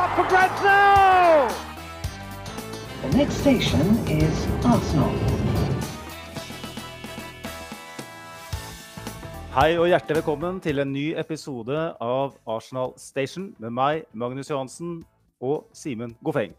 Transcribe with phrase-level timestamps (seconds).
[0.00, 1.48] up for grabs now!
[3.02, 5.12] The next station is Arsenal.
[9.52, 15.02] Hei og hjertelig velkommen til en ny episode av Arsenal Station med meg, Magnus Johansen
[15.44, 16.54] og Simen Goffeng.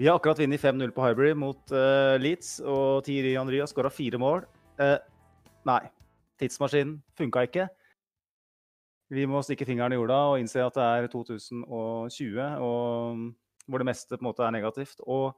[0.00, 3.94] Vi har akkurat vunnet 5-0 på Highbury mot uh, Leeds, og Thierry Henry har skåra
[3.94, 4.42] fire mål.
[4.80, 4.98] Uh,
[5.70, 5.84] nei,
[6.42, 7.70] tidsmaskinen funka ikke.
[9.12, 13.88] Vi må stikke fingeren i jorda og innse at det er 2020, og hvor det
[13.88, 15.02] meste på en måte er negativt.
[15.04, 15.34] Og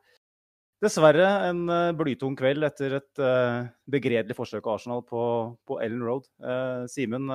[0.85, 5.23] Dessverre en uh, blytung kveld etter et uh, begredelig forsøk av Arsenal på,
[5.65, 6.27] på Ellen Road.
[6.37, 7.31] Uh, Simen,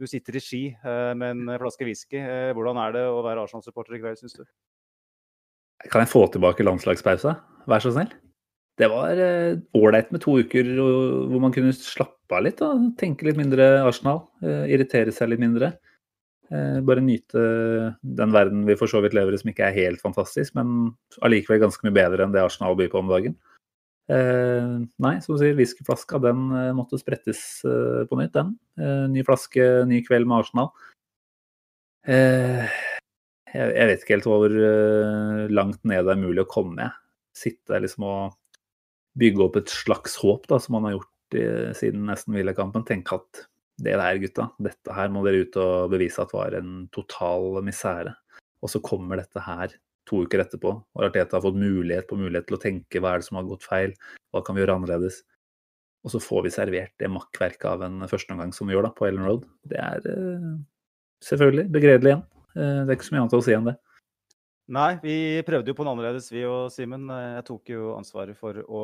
[0.00, 2.20] du sitter i ski med en flaske whisky.
[2.56, 4.46] hvordan er det å være Arsenal-supporter i kveld, syns du?
[5.92, 7.34] Kan jeg få tilbake landslagspausa?
[7.68, 8.12] Vær så snill.
[8.78, 9.18] Det var
[9.76, 12.62] ålreit med to uker hvor man kunne slappe av litt.
[12.64, 14.22] og Tenke litt mindre Arsenal.
[14.40, 15.72] irritere seg litt mindre.
[16.50, 17.42] Eh, bare nyte
[18.02, 20.90] den verden vi for så vidt lever i som ikke er helt fantastisk, men
[21.22, 23.36] allikevel ganske mye bedre enn det Arsenal byr på om dagen.
[24.10, 28.56] Eh, nei, som du sier, whiskyflaska den eh, måtte sprettes eh, på nytt, den.
[28.82, 30.72] Eh, ny flaske, ny kveld med Arsenal.
[32.10, 32.66] Eh,
[33.54, 34.58] jeg, vet ikke helt hvor
[35.54, 36.90] langt ned det er mulig å komme.
[37.36, 38.34] Sitte liksom og
[39.18, 41.44] bygge opp et slags håp, da, som man har gjort i,
[41.78, 42.86] siden nesten Villa-kampen.
[42.86, 43.44] Tenke at
[43.80, 48.14] det der, gutta, dette her må dere ut og bevise at var en total misere.
[48.60, 49.72] Og så kommer dette her
[50.08, 53.22] to uker etterpå, og Arteta har fått mulighet på mulighet til å tenke hva er
[53.22, 53.92] det som har gått feil,
[54.34, 55.20] hva kan vi gjøre annerledes.
[56.04, 59.06] Og så får vi servert det makkverket av en førsteomgang som vi gjør da, på
[59.06, 59.44] Ellen Road.
[59.68, 60.56] Det er uh,
[61.26, 62.26] selvfølgelig begredelig igjen.
[62.56, 63.76] Uh, det er ikke så mye annet å si enn det.
[64.70, 67.08] Nei, vi prøvde jo på en annerledes, vi og Simen.
[67.10, 68.82] Jeg tok jo ansvaret for å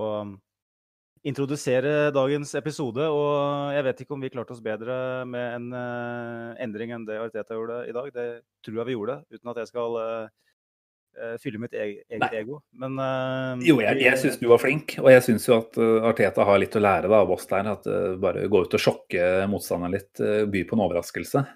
[1.26, 3.06] introdusere dagens episode.
[3.06, 4.96] Og jeg vet ikke om vi klarte oss bedre
[5.28, 8.10] med en uh, endring enn det Arteta gjorde i dag.
[8.14, 8.26] Det
[8.66, 12.30] tror jeg vi gjorde, uten at jeg skal uh, fylle mitt eget Nei.
[12.40, 12.60] ego.
[12.82, 15.78] Men uh, Jo, jeg, jeg syns du var flink, og jeg syns jo at
[16.12, 17.70] Arteta har litt å lære da, av oss der.
[17.74, 17.86] At
[18.22, 21.46] bare gå ut og sjokke motstanderen litt, by på en overraskelse.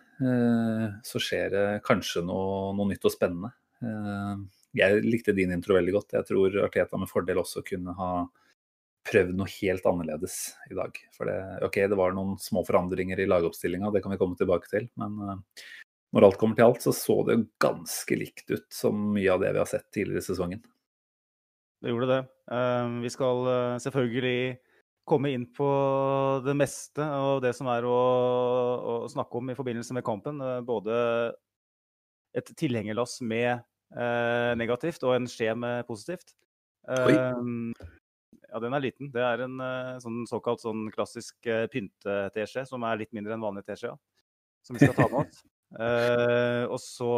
[1.07, 3.55] Så skjer det kanskje noe, noe nytt og spennende.
[3.81, 6.15] Jeg likte din intro veldig godt.
[6.19, 8.11] Jeg tror Arteta med fordel også kunne ha
[9.09, 10.37] prøvd noe helt annerledes
[10.71, 10.97] i dag.
[11.17, 14.71] For det, OK, det var noen små forandringer i lagoppstillinga, det kan vi komme tilbake
[14.71, 14.89] til.
[15.01, 15.39] Men uh,
[16.15, 19.55] når alt kommer til alt, så så det ganske likt ut som mye av det
[19.55, 20.65] vi har sett tidligere i sesongen.
[21.81, 22.23] Det gjorde det.
[22.53, 23.47] Uh, vi skal
[23.87, 24.41] selvfølgelig
[25.09, 25.69] komme inn på
[26.45, 30.39] det meste av det som er å, å snakke om i forbindelse med kampen.
[30.69, 30.95] både
[32.37, 36.37] et tilhengerlass med negativt og en skje med positivt.
[36.87, 37.17] Oi.
[38.51, 39.11] Ja, den er liten.
[39.15, 43.45] Det er en uh, sånn såkalt sånn klassisk uh, pynte-teskje, som er litt mindre enn
[43.45, 43.99] vanlig teskje, ja.
[44.67, 45.45] som vi skal ta med oss.
[45.77, 47.13] Uh, og så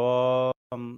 [0.75, 0.91] um,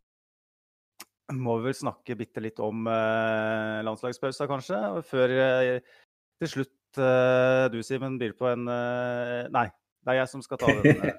[1.36, 4.82] må vi vel snakke bitte litt om uh, landslagspausa, kanskje.
[5.08, 5.38] Før
[6.42, 8.62] til slutt du, Simen, byr på en
[9.52, 11.10] Nei, det er jeg som skal ta den.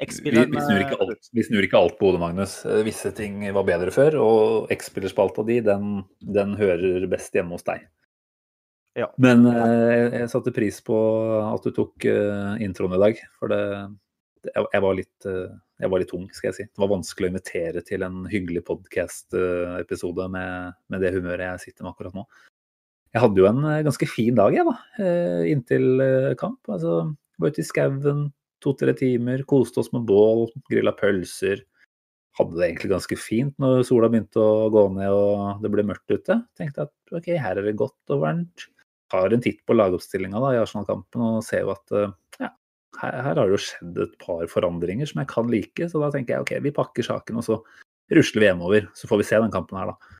[0.00, 2.54] Vi, vi, snur ikke alt, vi snur ikke alt på hodet, Magnus.
[2.86, 7.84] Visse ting var bedre før, og X-spillerspalta di, den, den hører best hjemme hos deg.
[8.98, 9.10] Ja.
[9.22, 10.96] Men eh, jeg satte pris på
[11.44, 13.20] at du tok eh, introen i dag.
[13.38, 13.60] For det,
[14.48, 15.52] jeg, jeg, var litt, eh,
[15.84, 16.66] jeg, var litt, tung, skal jeg si.
[16.70, 21.86] Det var vanskelig å invitere til en hyggelig podkast-episode med, med, det humøret jeg sitter
[21.86, 22.26] med akkurat nå.
[23.10, 24.76] Jeg hadde jo en eh, ganske fin dag, jeg, da.
[25.02, 26.60] Eh, inntil eh, kamp.
[26.70, 27.00] Altså,
[27.40, 28.28] var ute i skauen
[28.62, 31.64] to-tre timer, koste oss med bål, grilla pølser.
[32.38, 36.12] Hadde det egentlig ganske fint når sola begynte å gå ned og det ble mørkt
[36.12, 36.38] ute.
[36.58, 38.68] Tenkte at ok, her er det godt og varmt
[39.10, 42.12] tar en titt på lagoppstillinga i Arsenal-kampen og ser jo at eh,
[42.44, 42.50] ja,
[43.00, 45.88] her, her, har det jo skjedd et par forandringer som jeg kan like.
[45.90, 47.58] Så da tenker jeg ok, vi pakker saken og så
[48.14, 48.88] rusler vi hjemover.
[48.94, 50.16] Så får vi se den kampen her, da.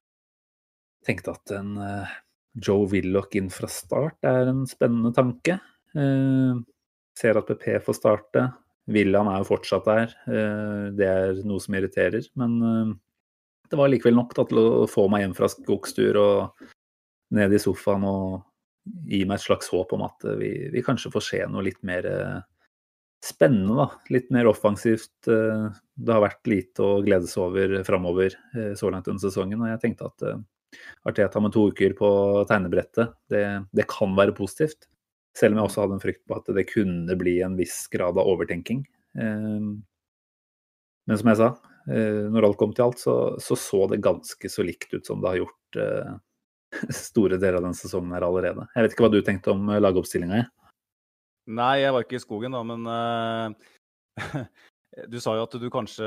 [1.06, 2.18] Tenkte at en uh,
[2.60, 5.56] Joe Willoch inn fra start er en spennende tanke.
[7.20, 8.48] Ser at PP får starte.
[8.90, 10.16] William er jo fortsatt der.
[10.24, 12.24] Uh, det er noe som irriterer.
[12.40, 12.58] Men
[13.70, 16.70] det var likevel nok da, til å få meg hjem fra skogstur og
[17.36, 18.40] ned i sofaen og
[19.06, 22.06] gi meg et slags håp om at vi, vi kanskje får se noe litt mer
[22.08, 22.38] eh,
[23.24, 23.76] spennende.
[23.78, 25.14] da, Litt mer offensivt.
[25.30, 29.62] Eh, det har vært lite å glede seg over framover eh, så langt under sesongen.
[29.62, 30.26] og Jeg tenkte at
[31.10, 32.08] Arteta med to uker på
[32.46, 33.44] tegnebrettet, det,
[33.74, 34.86] det, kan være positivt.
[35.40, 38.18] Selv om jeg også hadde en frykt på at det kunne bli en viss grad
[38.20, 38.82] av overtenking.
[39.16, 41.48] Men som jeg sa,
[42.34, 45.32] når alt kom til alt, så så, så det ganske så likt ut som det
[45.32, 45.80] har gjort
[46.90, 48.66] store deler av den sesongen her allerede.
[48.74, 50.44] Jeg vet ikke hva du tenkte om eh, lagoppstillinga?
[51.50, 52.86] Nei, jeg var ikke i skogen da, men
[55.06, 56.06] Du sa jo at du kanskje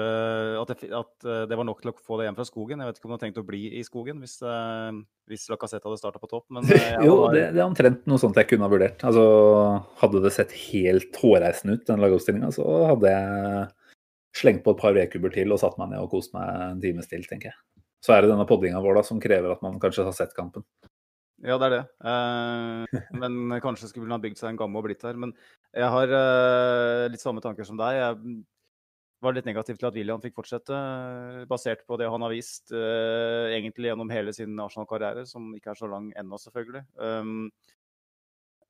[0.60, 2.82] at det, at eh, det, var nok til å få deg hjem fra skogen.
[2.84, 4.98] Jeg vet ikke om du har tenkt å bli i skogen hvis, eh,
[5.32, 6.50] hvis Lacassette hadde starta på topp?
[6.52, 6.68] Men,
[7.08, 7.38] jo, var...
[7.38, 9.06] det, det, er omtrent noe sånt jeg kunne ha vurdert.
[9.08, 9.24] Altså,
[10.04, 13.72] hadde det sett helt hårreisende ut, den lagoppstillinga, så hadde jeg
[14.36, 17.08] slengt på et par vedkubber til og satt meg ned og kost meg en times
[17.08, 17.60] til, tenker jeg.
[18.04, 20.68] Så er det denne poddinga vår da, som krever at man kanskje har sett kampen.
[21.44, 21.84] Ja, det er det.
[22.08, 25.16] Eh, men kanskje skulle hun ha bygd seg en gamme og blitt her.
[25.20, 25.32] Men
[25.76, 28.00] jeg har eh, litt samme tanker som deg.
[28.00, 28.44] Jeg
[29.24, 32.74] var litt negativ til at William fikk fortsette, eh, basert på det han har vist
[32.76, 36.84] eh, egentlig gjennom hele sin Arsenal-karriere, som ikke er så lang ennå, selvfølgelig.
[37.00, 37.52] Um,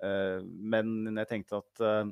[0.03, 2.11] eh, men jeg tenkte at eh,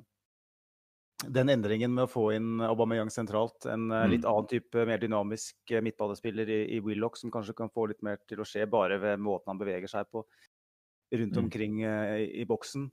[1.37, 4.07] den endringen med å få inn Aubameyang sentralt, en mm.
[4.15, 8.17] litt annen type, mer dynamisk midtballespiller i, i, Willoch, som kanskje kan få litt mer
[8.29, 10.25] til å skje bare ved måten han beveger seg på
[11.11, 11.43] rundt mm.
[11.43, 12.85] omkring i, boksen,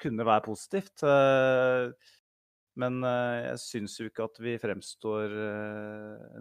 [0.00, 1.02] kunne være positivt.
[1.02, 1.90] Uh,
[2.78, 5.34] men uh, jeg syns jo ikke at vi fremstår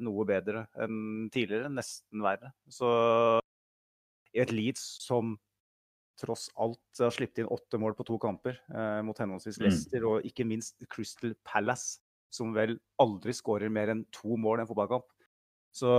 [0.03, 1.71] noe bedre enn tidligere.
[1.73, 2.53] Nesten verre.
[2.69, 2.89] Så
[4.35, 5.37] i et Leeds som
[6.19, 9.65] tross alt har sluppet inn åtte mål på to kamper eh, mot henholdsvis mm.
[9.65, 10.09] Leicester mm.
[10.11, 12.01] og ikke minst Crystal Palace,
[12.33, 15.07] som vel aldri skårer mer enn to mål i en fotballkamp.
[15.73, 15.89] Så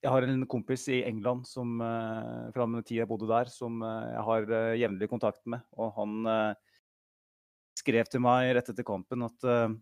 [0.00, 3.80] jeg har en kompis i England som, eh, fra den tida jeg bodde der, som
[3.84, 5.64] eh, jeg har eh, jevnlig kontakt med.
[5.78, 6.69] Og han eh,
[7.80, 9.72] skrev til meg rett etter kampen at uh,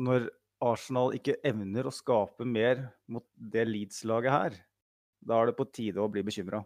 [0.00, 0.28] når
[0.64, 2.80] Arsenal ikke evner å skape mer
[3.12, 4.56] mot det Leeds-laget her,
[5.20, 6.62] da er det på tide å bli bekymra.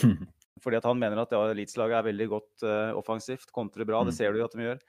[0.64, 4.14] Fordi at han mener at ja, Leeds-laget er veldig godt uh, offensivt, kontrer bra, det
[4.14, 4.18] mm.
[4.18, 4.82] ser du jo at de gjør.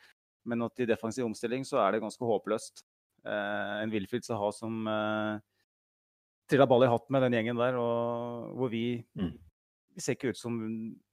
[0.49, 2.83] Men at i defensiv omstilling så er det ganske håpløst.
[3.21, 5.37] Uh, en Wilfried Saha som uh,
[6.49, 8.85] trilla ball i hatt med den gjengen der, og hvor vi,
[9.19, 9.31] mm.
[9.95, 10.57] vi ser ikke ut som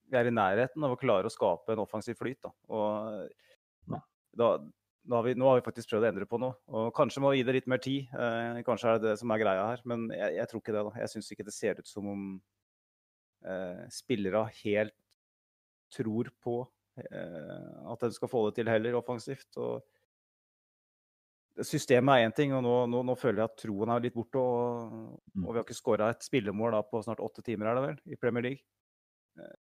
[0.08, 2.40] vi er i nærheten av å klare å skape en offensiv flyt.
[2.44, 2.52] Da.
[2.72, 2.88] Og
[4.38, 4.48] da,
[5.10, 6.56] har vi, nå har vi faktisk prøvd å endre på noe.
[6.70, 8.08] Og kanskje må vi gi det litt mer tid.
[8.12, 9.84] Eh, kanskje er det det som er greia her.
[9.88, 10.86] Men jeg, jeg tror ikke det.
[10.88, 10.92] da.
[11.02, 12.24] Jeg syns ikke det ser ut som om
[13.44, 14.96] eh, spillere helt
[15.94, 16.56] tror på
[17.00, 19.50] eh, at de skal få det til heller, offensivt.
[19.56, 19.72] Og
[21.64, 24.42] systemet er én ting, og nå, nå, nå, føler jeg at troen er litt borte.
[24.42, 25.46] Og, mm.
[25.46, 27.98] og vi har ikke skåra et spillemål da, på snart åtte timer, er det vel,
[28.12, 28.64] i Premier League.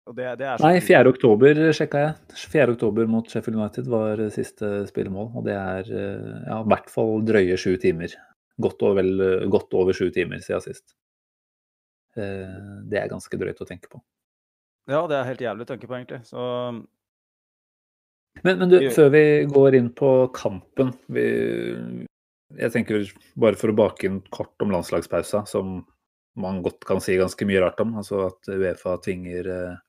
[0.08, 1.12] Eh, det, det Nei, 4.
[1.12, 2.14] oktober sjekka jeg.
[2.54, 2.74] 4.
[2.76, 5.30] oktober mot Sheffield United var siste spillemål.
[5.38, 8.16] Og det er eh, ja, i hvert fall drøye sju timer.
[8.62, 10.96] Godt over, vel, godt over sju timer siden sist.
[12.16, 12.56] Eh,
[12.90, 14.02] det er ganske drøyt å tenke på.
[14.90, 16.24] Ja, det er helt jævlig å tenke på, egentlig.
[16.26, 16.42] Så
[18.40, 21.24] men, men du, før vi går inn på kampen vi,
[22.56, 23.04] Jeg tenker
[23.36, 25.82] bare for å bake inn kort om landslagspausa, som
[26.40, 27.94] man godt kan si ganske mye rart om.
[28.00, 29.80] Altså at Uefa tvinger eh,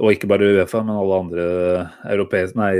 [0.00, 1.46] og ikke bare Uefa, men alle andre
[2.56, 2.72] nei,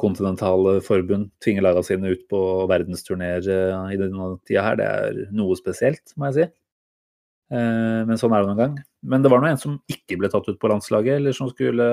[0.00, 3.46] kontinentale forbund tvinger lagene sine ut på verdensturneer
[3.88, 4.80] i denne tida her.
[4.80, 6.48] Det er noe spesielt, må jeg si.
[7.48, 8.76] Eh, men sånn er det noen gang.
[9.08, 11.88] Men det var nå en som ikke ble tatt ut på landslaget, eller som skulle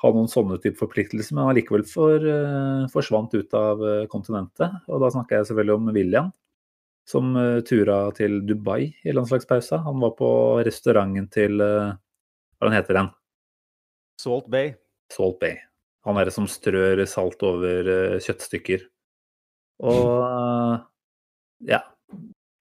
[0.00, 4.80] ha noen sånne type forpliktelser, men allikevel for, eh, forsvant ut av eh, kontinentet.
[4.88, 6.32] Og da snakker jeg selvfølgelig om William,
[7.10, 7.34] som
[7.66, 9.80] tura til Dubai i landslagspausa.
[9.82, 10.28] Han var på
[10.62, 13.08] restauranten til Hva heter den?
[14.20, 14.74] Salt Bay.
[15.12, 15.58] Salt Bay.
[16.04, 18.84] Han er det som strør salt over uh, kjøttstykker.
[19.88, 20.80] Og
[21.68, 21.80] ja.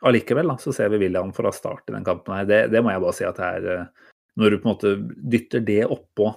[0.07, 2.47] Allikevel så ser vi William fra start i den kampen her.
[2.47, 4.93] Det, det, må jeg bare si at det er uh, Når du på en måte
[5.35, 6.31] dytter det oppå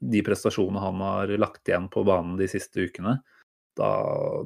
[0.00, 3.18] de prestasjonene han har lagt igjen på banen de siste ukene,
[3.76, 3.90] da,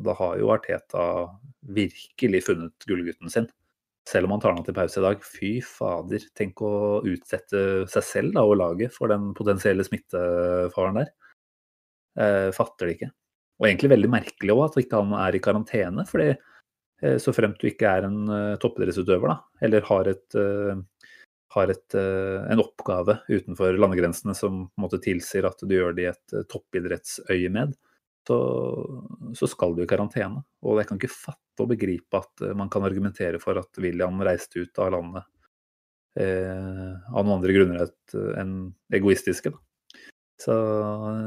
[0.03, 1.05] da har jo Arteta
[1.75, 3.47] virkelig funnet gullgutten sin
[4.09, 5.25] selv om han tar den til pause i dag.
[5.25, 6.73] Fy fader, tenk å
[7.09, 11.13] utsette seg selv da, og laget for den potensielle smittefaren der.
[12.21, 13.13] Eh, fatter det ikke.
[13.61, 16.05] Og egentlig veldig merkelig òg at ikke han er i karantene.
[16.11, 20.77] fordi eh, så fremt du ikke er en eh, toppidrettsutøver, da, eller har, et, uh,
[21.57, 26.11] har et, uh, en oppgave utenfor landegrensene som måte, tilsier at du gjør det i
[26.13, 27.75] et uh, toppidrettsøyemed,
[28.27, 28.39] så,
[29.37, 30.43] så, skal du i karantene.
[30.65, 34.21] Og jeg kan ikke fatte og begripe at eh, man kan argumentere for at William
[34.25, 35.29] reiste ut av landet
[36.21, 37.95] eh, av noen andre grunner
[38.41, 38.57] enn
[38.95, 39.53] egoistiske.
[39.55, 39.61] Da.
[40.45, 40.55] Så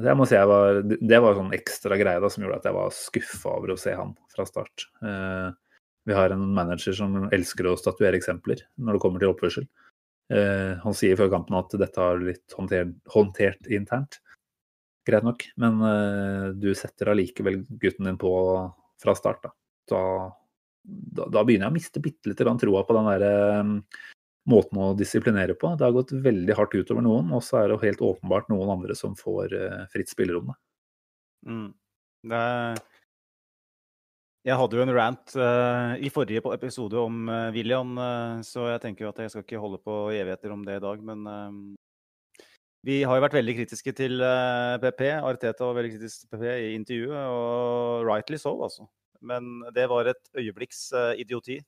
[0.04, 2.75] jeg må si jeg var, det var sånn ekstra greie da, som gjorde at jeg
[2.75, 4.88] var skuffa over å se han fra start.
[5.01, 5.50] Eh,
[6.08, 9.68] vi har en manager som elsker å statuere eksempler når det kommer til oppførsel.
[10.34, 14.20] Eh, han sier før kampen at dette har blitt håndtert, håndtert internt
[15.07, 15.45] greit nok.
[15.61, 18.33] Men uh, du setter allikevel gutten din på
[19.01, 19.45] fra start.
[19.45, 19.53] Da,
[19.91, 20.03] da,
[20.83, 23.25] da, da begynner jeg å miste bitte litt troa på den der
[23.61, 23.73] um,
[24.47, 25.73] måten å disiplinere på.
[25.77, 28.95] Det har gått veldig hardt utover noen, og så er det helt åpenbart noen andre
[28.97, 30.53] som får uh, fritt spillerom.
[31.47, 31.71] Mm.
[32.27, 32.45] Det,
[34.47, 38.83] jeg hadde jo en rant uh, i forrige episode om uh, William, uh, så jeg
[38.85, 41.03] tenker jo at jeg skal ikke holde på evigheter om det i dag.
[41.03, 41.27] Men
[42.88, 44.24] vi har jo vært veldig kritiske til
[44.79, 45.01] PP.
[45.20, 48.88] Arteta var veldig kritisk til PP i intervjuet, og rightly so, altså.
[49.27, 50.88] Men det var et øyeblikks
[51.20, 51.60] idioti.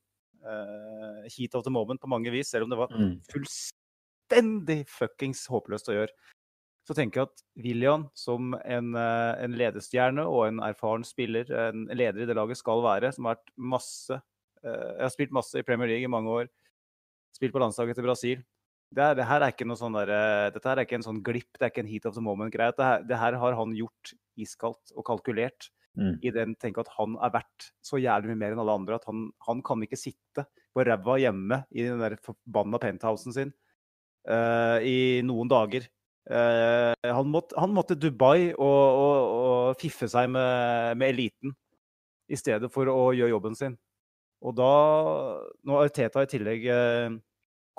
[1.36, 3.18] heat of the moment på mange vis, selv om det var mm.
[3.28, 6.16] fullstendig fuckings håpløst å gjøre
[6.90, 11.86] så tenker jeg at William som en, eh, en ledestjerne og en erfaren spiller, en
[11.94, 14.16] leder i det laget skal være, som har vært masse
[14.66, 16.50] uh, Jeg har spilt masse i Premier League i mange år.
[17.38, 18.42] Spilt på landslaget til Brasil.
[18.90, 20.12] Det, er, det her er ikke noe sånn der,
[20.56, 22.74] dette her er ikke en sånn glipp, det er ikke en heat of the moment-greie.
[22.78, 25.70] Det, det, her har han gjort iskaldt og kalkulert.
[26.00, 26.16] Mm.
[26.26, 28.98] I den tenke at han er verdt så jævlig mye mer enn alle andre.
[28.98, 33.54] At han, han kan ikke sitte på ræva hjemme i den der forbanna penthousen sin
[34.30, 35.90] uh, i noen dager
[36.30, 41.56] Uh, han, måtte, han, måtte, Dubai og, og, og fiffe seg med, med, eliten
[42.30, 43.78] i stedet for å gjøre jobben sin.
[44.46, 44.74] Og da,
[45.66, 47.16] når Arteta i tillegg uh,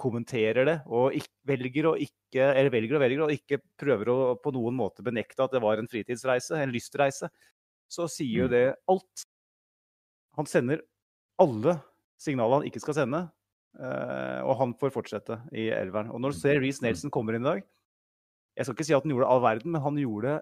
[0.01, 4.19] kommenterer det og ikke, velger å ikke eller velger og velger og ikke prøver å
[4.41, 7.29] på noen måte benekte at det var en fritidsreise, en lystreise,
[7.91, 8.55] så sier jo mm.
[8.55, 9.27] det alt.
[10.39, 10.85] Han sender
[11.41, 11.77] alle
[12.21, 13.25] signalene han ikke skal sende,
[13.81, 16.13] uh, og han får fortsette i elveren.
[16.13, 17.63] Og når du ser Reece Nelson kommer inn i dag
[18.59, 20.41] jeg skal ikke si at han gjorde all verden, men han gjorde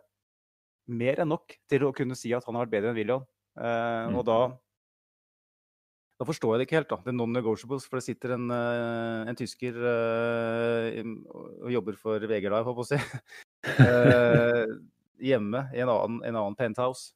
[0.88, 3.26] mer enn nok til å kunne si at han har vært bedre enn William.
[3.58, 4.16] Mm.
[4.18, 4.38] Og da
[6.18, 6.98] da forstår jeg det ikke helt, da.
[7.04, 7.84] Det er non-negotiables.
[7.86, 12.86] For det sitter en, uh, en tysker uh, og jobber for VG Live, holdt på
[12.86, 12.98] å si,
[15.30, 17.14] hjemme i en annen, en annen penthouse.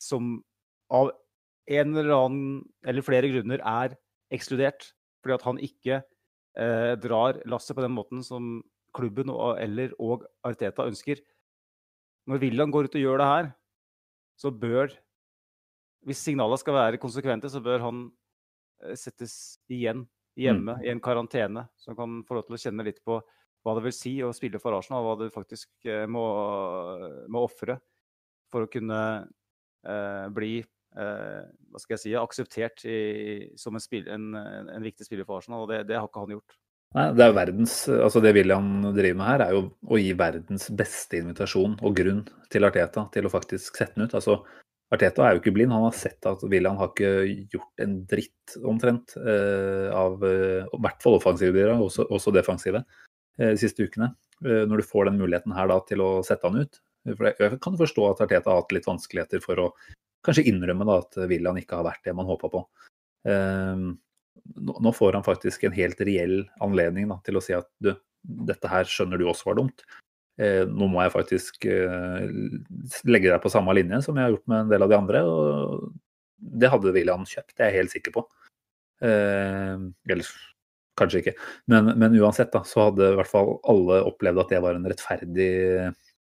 [0.00, 0.34] som
[0.92, 1.10] av
[1.72, 3.96] en eller annen, eller flere grunner, er
[4.34, 4.90] ekskludert.
[5.24, 6.02] Fordi at han ikke
[7.00, 8.58] drar lasset på den måten som
[8.94, 11.22] klubben og, eller og Arteta ønsker.
[12.28, 13.48] Når William går ut og gjør det her,
[14.36, 14.92] så bør
[16.04, 18.04] Hvis signalene skal være konsekvente, så bør han
[18.84, 20.04] eh, settes igjen
[20.38, 20.84] hjemme mm.
[20.84, 23.20] i en karantene, så han kan få lov til å kjenne litt på
[23.64, 26.24] hva det vil si å spille for Arsenal, hva du faktisk eh, må,
[27.32, 27.78] må ofre
[28.52, 29.00] for å kunne
[29.88, 32.98] eh, bli eh, hva skal jeg si, akseptert i,
[33.60, 35.64] som en, spil, en, en, viktig spiller for Arsenal.
[35.64, 36.58] og Det, det har ikke han gjort.
[36.94, 40.68] Nei, det er verdens, altså det William driver med her, er jo å gi verdens
[40.78, 42.20] beste invitasjon og grunn
[42.52, 44.14] til Arteta til å faktisk sette den ut.
[44.14, 44.44] Altså,
[44.92, 45.72] Arteta er jo ikke blind.
[45.74, 50.80] Han har sett at William har ikke gjort en dritt, omtrent, eh, av eh, i
[50.84, 52.84] hvert fall offensive bidrag, også, også defensive,
[53.38, 54.12] eh, de siste ukene.
[54.44, 56.80] Når du får den muligheten her da til å sette han ut.
[57.06, 59.68] For jeg kan forstå at Arteta har hatt litt vanskeligheter for å
[60.26, 62.60] kanskje innrømme da at William ikke har vært det man håpa på.
[63.24, 67.94] Nå får han faktisk en helt reell anledning da, til å si at du,
[68.50, 69.86] dette her skjønner du også var dumt.
[70.34, 72.24] Eh, nå må jeg faktisk eh,
[73.06, 75.22] legge deg på samme linje som jeg har gjort med en del av de andre.
[75.22, 75.84] og
[76.64, 78.24] Det hadde William kjøpt, det er jeg helt sikker på.
[79.06, 79.76] Eh,
[80.10, 80.32] eller
[80.98, 81.36] kanskje ikke.
[81.70, 84.88] Men, men, uansett da, så hadde i hvert fall alle opplevd at det var en
[84.90, 85.50] rettferdig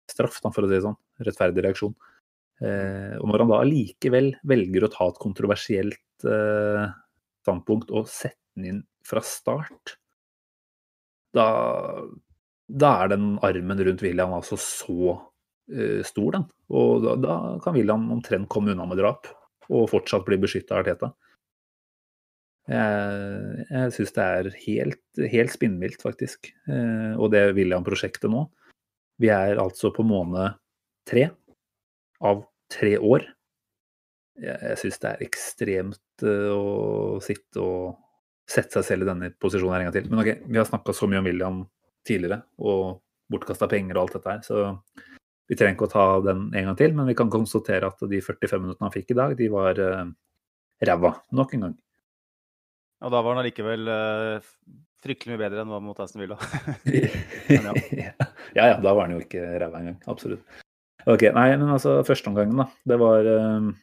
[0.09, 0.99] straff, da, for å si det sånn.
[1.25, 1.95] Rettferdig reaksjon.
[2.59, 6.25] Og når han da allikevel velger å ta et kontroversielt
[7.39, 9.95] standpunkt og sette den inn fra start,
[11.33, 11.47] da,
[12.69, 16.45] da er den armen rundt William altså så uh, stor, den.
[16.69, 19.29] Og da, da, kan William omtrent komme unna med drap
[19.69, 21.11] og fortsatt bli beskytta av Arteta.
[22.69, 26.51] Jeg, jeg syns det er helt, helt spinnvilt, faktisk.
[26.69, 28.45] Uh, og det William-prosjektet nå.
[29.19, 30.55] Vi er altså på måned
[31.09, 31.29] tre
[32.23, 33.25] av tre år
[34.39, 37.97] jeg, jeg syns det er ekstremt uh, å sitte og
[38.49, 40.07] sette seg selv i denne posisjonen en gang til.
[40.09, 41.59] Men ok, vi har snakka så mye om William
[42.09, 42.99] tidligere, og
[43.29, 45.05] bortkasta penger og alt dette her, så
[45.49, 46.93] vi trenger ikke å ta den en gang til.
[46.97, 50.03] Men vi kan konstatere at de 45 minuttene han fikk i dag, de var uh,
[50.85, 51.75] ræva nok en gang.
[52.99, 54.49] Og da var han allikevel uh,
[55.01, 56.37] fryktelig mye bedre enn hva mot Aston Villa.
[57.49, 57.73] ja.
[58.53, 59.97] ja ja, da var han jo ikke ræva engang.
[60.11, 60.45] Absolutt.
[61.09, 62.69] Ok, nei, men altså førsteomgangen, da.
[62.93, 63.73] Det var uh,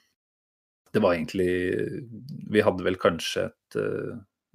[0.95, 1.51] det var egentlig
[2.55, 3.77] Vi hadde vel kanskje et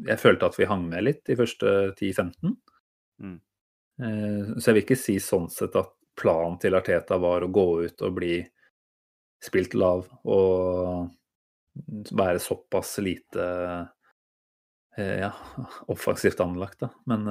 [0.08, 2.56] Jeg følte at vi hang med litt de første 10-15.
[3.22, 3.36] Mm.
[4.02, 7.68] Eh, så jeg vil ikke si sånn sett at planen til Arteta var å gå
[7.88, 8.36] ut og bli
[9.42, 11.10] spilt lav og
[12.12, 13.46] være såpass lite
[14.98, 15.32] eh, ja,
[15.90, 16.82] offensivt anlagt.
[16.84, 16.92] Da.
[17.10, 17.30] Men,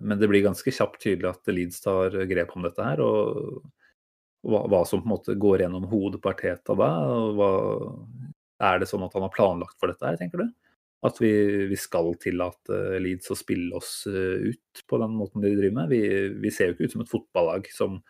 [0.00, 3.04] men, det blir ganske kjapt tydelig at Leeds tar grep om dette her.
[3.04, 3.60] Og
[4.48, 6.90] hva, hva, som på en måte går gjennom hodet på Arteta da.
[7.36, 7.50] Hva,
[8.68, 10.48] er det sånn at han har planlagt for dette her, tenker du?
[11.06, 11.30] At vi,
[11.70, 15.92] vi skal tillate Leeds å spille oss eh, ut på den måten de driver med?
[15.94, 16.00] Vi,
[16.42, 18.00] vi ser jo ikke ut som et fotballag som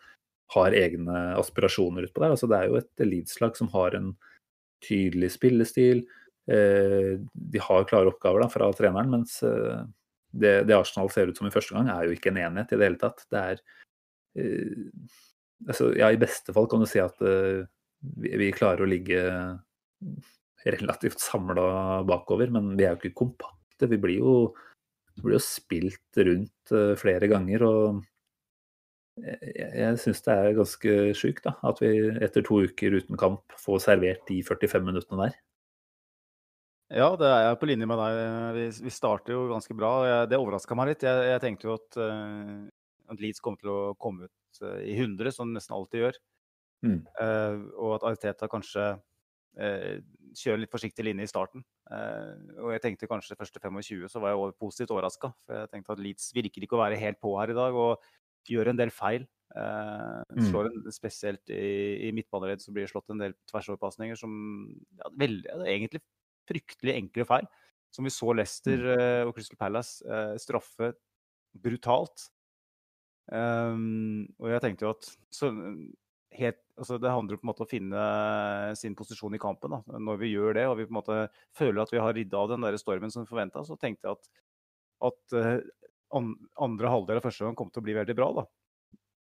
[0.55, 2.33] har egne aspirasjoner utpå der.
[2.33, 4.15] Altså, det er jo et Leeds-lag som har en
[4.81, 6.01] tydelig spillestil.
[6.49, 9.85] Eh, de har klare oppgaver da, fra treneren, mens eh,
[10.33, 12.79] det, det, Arsenal ser ut som i første gang, er jo ikke en enhet i
[12.79, 13.21] det hele tatt.
[13.29, 13.63] Det er
[15.67, 19.21] altså, Ja, i beste fall kan du si at vi, vi, klarer å ligge
[20.65, 23.89] relativt samla bakover, men vi er jo ikke kompakte.
[23.89, 24.33] Vi blir jo,
[25.21, 27.65] blir jo spilt rundt uh, flere ganger.
[27.67, 28.01] og
[29.19, 31.91] jeg, jeg syns det er ganske sjukt at vi
[32.23, 35.37] etter to uker uten kamp får servert de 45 minuttene der.
[36.89, 38.19] Ja, det er jeg på linje med deg.
[38.55, 39.91] Vi, vi starter jo ganske bra.
[40.09, 41.05] Jeg, det overraska meg litt.
[41.05, 42.65] Jeg, jeg, tenkte jo at, uh,
[43.13, 46.17] at Leeds kom til å komme ut uh, i 100, som de nesten alltid gjør.
[46.87, 46.97] Mm.
[47.19, 48.89] Uh, og at Ariteta kanskje
[50.37, 51.63] kjøre litt forsiktig linje i starten.
[51.91, 55.31] Eh, og jeg tenkte kanskje de første 25 så var jeg positivt overraska.
[55.45, 58.09] For jeg tenkte at Leeds virker ikke å være helt på her i dag og
[58.49, 59.27] gjør en del feil.
[59.57, 60.43] Eh, mm.
[60.51, 64.33] slår en, spesielt i, i midtbaneredd så blir det slått en del tversoverpasninger som
[64.99, 66.03] ja, veldig, egentlig
[66.49, 67.49] fryktelig enkle feil.
[67.93, 68.91] Som vi så Leicester mm.
[68.95, 70.93] eh, og Crystal Palace straffe
[71.57, 72.29] brutalt.
[73.29, 75.51] Um, og jeg tenkte jo at så,
[76.37, 78.03] helt, altså det handler på en måte om å finne
[78.77, 79.73] sin posisjon i kampen.
[79.73, 79.99] Da.
[79.99, 81.19] Når vi gjør det og vi på en måte
[81.57, 84.31] føler at vi har ridd av den der stormen som forventa, så tenkte jeg at,
[85.09, 85.59] at uh,
[86.13, 88.31] andre halvdel av første gang kom til å bli veldig bra.
[88.41, 88.47] Da.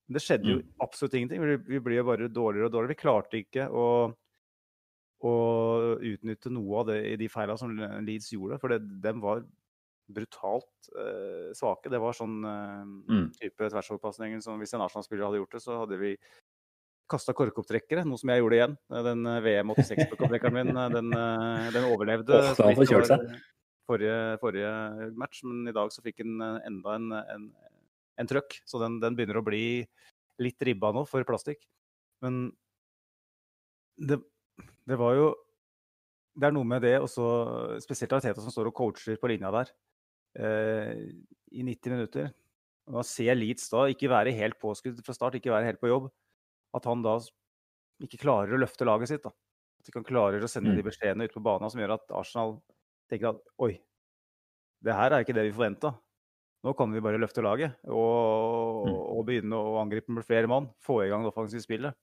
[0.08, 0.72] Men det skjedde jo mm.
[0.86, 1.44] absolutt ingenting.
[1.44, 2.96] Vi, vi ble bare dårligere og dårligere.
[2.96, 3.88] Vi klarte ikke å,
[5.28, 5.36] å
[6.14, 7.74] utnytte noe av det i de feilene som
[8.08, 9.44] Leeds gjorde, for det, dem var
[10.08, 11.92] brutalt eh, svake.
[11.92, 13.26] Det var sånn eh, mm.
[13.36, 16.14] type tversoverpasninger som hvis en Arsenal-spiller hadde gjort det, så hadde vi
[17.12, 18.76] kasta korkopptrekkere, noe som jeg gjorde igjen.
[19.08, 22.42] Den eh, VM 86-korkopptrekkeren min, eh, den, eh, den overlevde.
[22.52, 23.26] Oh, får kjørt seg.
[23.88, 24.72] Forrige, forrige,
[25.16, 27.46] match, men i dag så fikk han enda en, en,
[28.20, 28.60] en trøkk.
[28.68, 29.62] Så den, den, begynner å bli
[30.44, 31.63] litt ribba nå for plastikk.
[32.26, 32.50] Men
[33.96, 34.20] det,
[34.89, 35.28] det var jo
[36.38, 39.72] Det er noe med det, også spesielt Arteta som står og coacher på linja der
[40.38, 41.00] eh,
[41.50, 42.28] i 90 minutter.
[42.86, 45.89] Og da ser Leeds da ikke være helt påskudd fra start, ikke være helt på
[45.89, 46.12] jobb
[46.78, 47.18] at han da
[48.04, 49.24] ikke klarer å løfte laget sitt.
[49.26, 49.34] da.
[49.82, 50.80] At de kan klarer å sende mm.
[50.80, 52.58] de beskjedene ut på banen som gjør at Arsenal
[53.12, 53.78] tenker at oi,
[54.84, 55.94] det her er ikke det vi forventa.
[56.66, 58.96] Nå kan vi bare løfte laget og, mm.
[59.13, 60.70] og begynne å angripe med flere mann.
[60.84, 61.98] Få i gang det offensive spillet.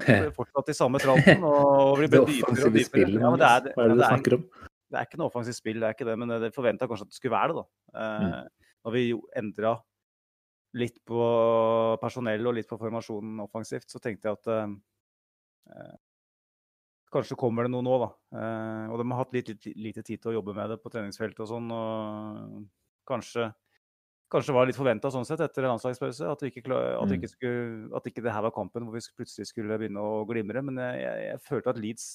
[0.00, 1.46] Det er fortsatt i samme tralten.
[1.46, 4.48] Og blir det offensive spillet, ja, det er, hva er det du snakker om?
[4.90, 7.12] Det er ikke noe offensivt spill, det er ikke det, men det forventa kanskje at
[7.12, 7.62] det skulle være det.
[7.62, 8.00] da.
[8.00, 8.32] Mm.
[8.34, 9.02] Eh, når vi
[9.38, 9.74] endra
[10.78, 11.24] litt på
[12.02, 14.76] personell og litt på formasjonen offensivt, så tenkte jeg at eh,
[15.74, 15.96] eh,
[17.10, 18.10] kanskje kommer det noe nå, da.
[18.38, 20.92] Eh, og de har hatt litt, litt, lite tid til å jobbe med det på
[20.94, 21.66] treningsfeltet og sånn.
[21.74, 22.62] Og
[23.10, 23.48] kanskje,
[24.30, 27.90] kanskje var det litt forventa sånn sett etter landslagspause at, ikke, at, vi ikke skulle,
[27.98, 30.62] at ikke det her var kampen hvor vi plutselig skulle begynne å glimre.
[30.66, 32.10] Men jeg, jeg, jeg følte at Leeds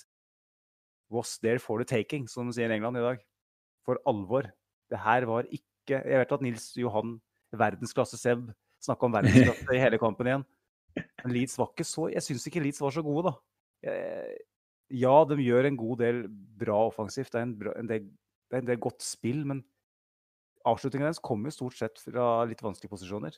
[1.11, 3.27] was there for the taking, som de sier i England i dag.
[3.85, 4.47] For alvor.
[4.89, 7.19] Det her var ikke Jeg vet at Nils Johan
[7.59, 8.49] verdensklasse Seb.
[8.83, 10.45] Snakke om verdensklasse i hele kampen igjen.
[10.95, 13.93] Men Leeds var ikke så Jeg syns ikke Leeds var så gode, da.
[14.93, 17.31] Ja, de gjør en god del bra offensivt.
[17.33, 19.63] Det er en, bra, en, del, det er en del, godt spill, men
[20.65, 23.37] avslutningen deres kommer jo stort sett fra litt vanskelige posisjoner.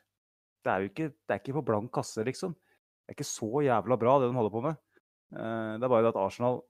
[0.64, 2.56] Det er jo ikke, det er ikke på blank kasse, liksom.
[2.58, 4.80] Det er ikke så jævla bra, det de holder på med.
[5.32, 6.62] Eh, det er bare det at Arsenal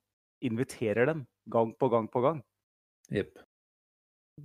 [0.46, 2.44] inviterer dem gang på gang på gang.
[3.10, 3.42] Yep.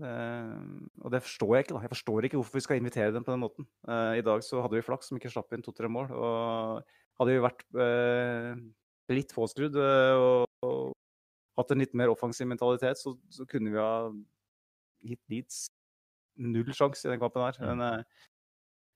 [0.00, 1.74] Uh, og det forstår jeg ikke.
[1.74, 1.83] da.
[1.85, 3.68] Jeg forstår ikke hvorfor vi skal invitere dem på den måten.
[3.88, 6.11] Uh, I dag så hadde vi flaks som ikke slapp inn to-tre mål.
[6.16, 6.83] Og
[7.20, 8.57] hadde vi vært uh,
[9.12, 10.92] litt påskrudd og, og,
[11.59, 14.09] hatt en litt mer offensiv mentalitet, så, så kunne vi ha
[15.05, 15.66] gitt Leeds
[16.40, 17.59] null sjanse i den kampen her.
[17.61, 17.83] Mm.
[17.83, 18.07] Men,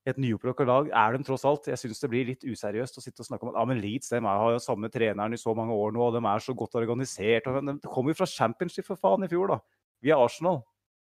[0.07, 1.67] et nyopprykka lag er de tross alt.
[1.67, 4.13] Jeg syns det blir litt useriøst å sitte og snakke om at ja, men Leeds
[4.13, 6.79] de har jo samme treneren i så mange år nå, og de er så godt
[6.79, 7.51] organisert.
[7.51, 9.59] Og, de kommer jo fra championship for faen i fjor, da.
[10.05, 10.63] Vi er Arsenal.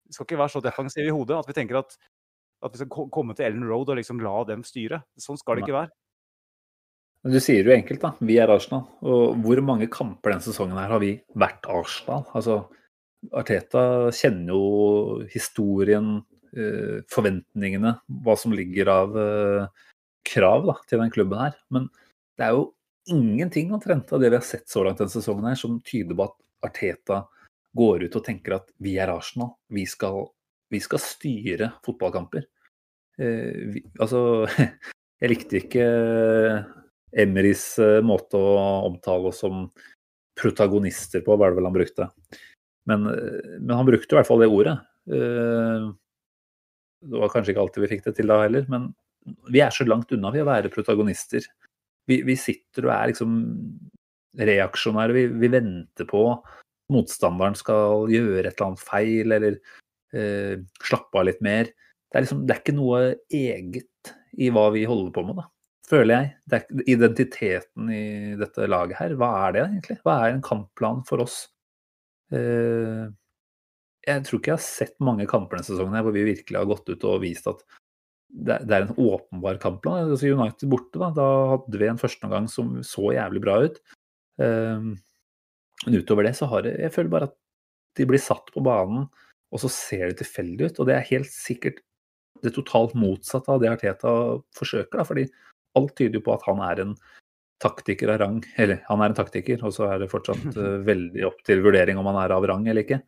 [0.07, 1.97] Vi skal ikke være så defensive i hodet at vi tenker at,
[2.65, 5.03] at vi skal komme til Ellen Road og liksom la dem styre.
[5.21, 5.93] Sånn skal det ikke være.
[7.27, 8.13] Men Du sier jo enkelt, da.
[8.23, 8.85] Vi er Arsenal.
[9.03, 12.23] Og hvor mange kamper denne sesongen her har vi vært Arsenal?
[12.39, 12.61] Altså,
[13.35, 16.21] Arteta kjenner jo historien,
[16.55, 19.87] eh, forventningene, hva som ligger av eh,
[20.27, 21.59] krav da, til den klubben her.
[21.75, 21.89] Men
[22.39, 22.69] det er jo
[23.11, 26.29] ingenting omtrent av det vi har sett så langt denne sesongen her, som tyder på
[26.29, 26.39] at
[26.71, 27.25] Arteta
[27.77, 30.25] går ut og tenker at vi er Arsenal, vi skal,
[30.73, 32.47] vi skal styre fotballkamper.
[33.21, 34.47] Eh, vi, altså
[35.23, 35.85] Jeg likte ikke
[37.17, 38.57] Emerys eh, måte å
[38.91, 39.71] omtale oss som
[40.37, 42.09] protagonister på, hva er det vel han brukte.
[42.91, 44.77] Men, eh, men, han brukte i hvert fall det ordet.
[45.09, 45.89] Eh,
[47.07, 48.95] det var kanskje ikke alltid vi fikk det til da heller, men
[49.51, 51.43] Vi er så langt unna vi å være protagonister.
[52.07, 53.33] Vi, vi sitter og er liksom
[54.39, 55.17] reaksjonære.
[55.17, 56.21] Vi, vi, venter på
[56.93, 59.59] motstanderen skal gjøre et eller annet feil, eller
[60.15, 60.55] eh,
[60.87, 61.71] slappe av litt mer.
[62.07, 63.03] Det er, liksom, det er ikke noe
[63.35, 65.49] eget i hva vi holder på med, da.
[65.87, 66.31] Føler jeg.
[66.51, 68.07] Det er identiteten i
[68.39, 70.01] dette laget her, hva er det egentlig?
[70.07, 71.45] Hva er en kampplan for oss?
[72.35, 73.07] Eh,
[74.07, 76.91] jeg tror ikke jeg har sett mange kamper denne sesongen hvor vi virkelig har gått
[76.91, 77.63] ut og vist at
[78.37, 80.13] det, er en åpenbar kampplan.
[80.13, 83.79] Altså United borte, da, da hadde vi en førsteomgang som så jævlig bra ut.
[84.37, 84.97] Um,
[85.85, 87.37] men utover det så har jeg, jeg føler bare at
[87.97, 89.07] de blir satt på banen,
[89.53, 90.81] og så ser det tilfeldig ut.
[90.81, 91.83] Og det er helt sikkert
[92.45, 94.13] det totalt motsatte av det Arteta
[94.57, 95.01] forsøker.
[95.01, 95.27] Da, fordi
[95.79, 96.95] alt tyder jo på at han er en
[97.63, 98.41] taktiker av rang.
[98.61, 102.01] Eller han er en taktiker, og så er det fortsatt uh, veldig opp til vurdering
[102.01, 103.01] om han er av rang eller ikke.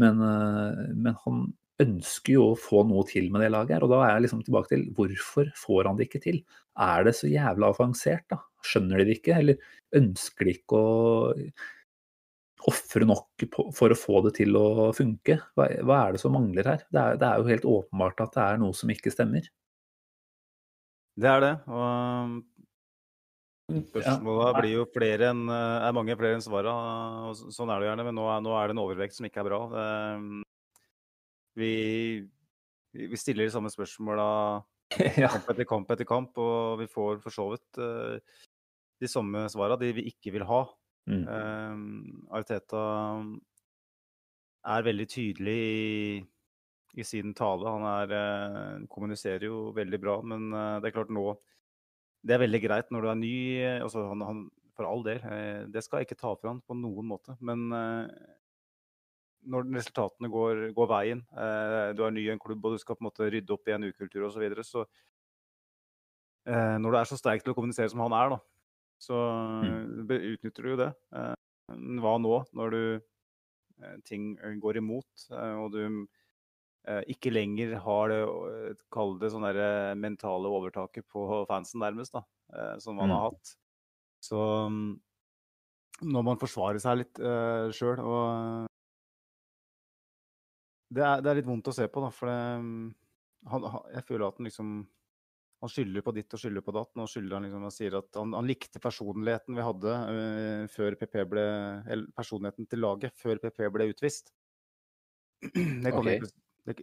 [0.00, 1.48] Men, uh, men, han
[1.80, 3.84] ønsker jo å få noe til med det laget her.
[3.84, 6.40] Og da er jeg liksom tilbake til hvorfor får han det ikke til?
[6.80, 8.40] Er det så jævla avansert, da?
[8.64, 9.36] Skjønner de det ikke?
[9.40, 11.36] Eller ønsker de ikke å
[12.68, 13.46] ofre nok
[13.76, 15.38] for å få det til å funke?
[15.56, 16.84] Hva, er det som mangler her?
[16.90, 19.48] Det er, det er, jo helt åpenbart at det er noe som ikke stemmer.
[21.20, 21.54] Det er det.
[21.68, 22.40] Og
[23.90, 24.58] spørsmåla ja.
[24.58, 26.74] blir jo flere enn, er mange flere enn svara.
[27.38, 28.06] Sånn er det gjerne.
[28.08, 29.60] Men nå er, nå er, det en overvekt som ikke er bra.
[31.60, 31.72] Vi,
[32.96, 34.28] vi stiller de samme spørsmåla
[35.30, 38.18] kamp etter kamp etter kamp, og vi får for så vidt uh,
[39.00, 40.64] de samme svara, de vi ikke vil ha.
[41.08, 41.24] Mm.
[41.26, 42.82] Uh, Arteta
[44.70, 46.20] er veldig tydelig i,
[47.00, 47.70] i sin tale.
[47.70, 51.32] Han er, uh, kommuniserer jo veldig bra, men uh, det er klart nå
[52.20, 53.36] Det er veldig greit når du er ny.
[53.80, 54.42] Altså, han, han,
[54.76, 55.20] for all del.
[55.72, 57.34] det skal jeg ikke ta fra han på noen måte.
[57.40, 57.68] Men
[59.40, 61.22] når resultatene går, går veien,
[61.96, 63.74] du er ny i en klubb og du skal på en måte rydde opp i
[63.76, 64.84] en ukultur osv., så, videre, så
[66.80, 68.40] når du er så sterk til å kommunisere som han er, da,
[69.00, 69.18] så
[69.64, 70.10] mm.
[70.10, 70.90] utnytter du jo det.
[71.70, 76.06] Men hva nå, når du eh, ting eh, går imot, og du
[77.12, 78.20] ikke lenger har det,
[78.90, 79.44] kall det sånn
[80.00, 82.22] mentale overtaket på fansen, nærmest, da,
[82.80, 83.26] som man har mm.
[83.26, 83.52] hatt.
[84.24, 84.40] Så
[84.72, 84.94] mm,
[86.12, 88.68] når man forsvarer seg litt uh, sjøl og
[90.90, 92.38] det er, det er, litt vondt å se på, da, for det,
[93.52, 94.72] han, jeg føler at han liksom
[95.60, 96.90] han skylder på ditt og skylder på datt.
[96.96, 100.96] Nå skylder han liksom han sier at han, han likte personligheten vi hadde uh, før
[101.00, 101.48] PP ble
[101.84, 104.32] Eller personligheten til laget før PP ble utvist.
[105.40, 106.18] Det okay.
[106.20, 106.30] ikke,
[106.68, 106.74] det,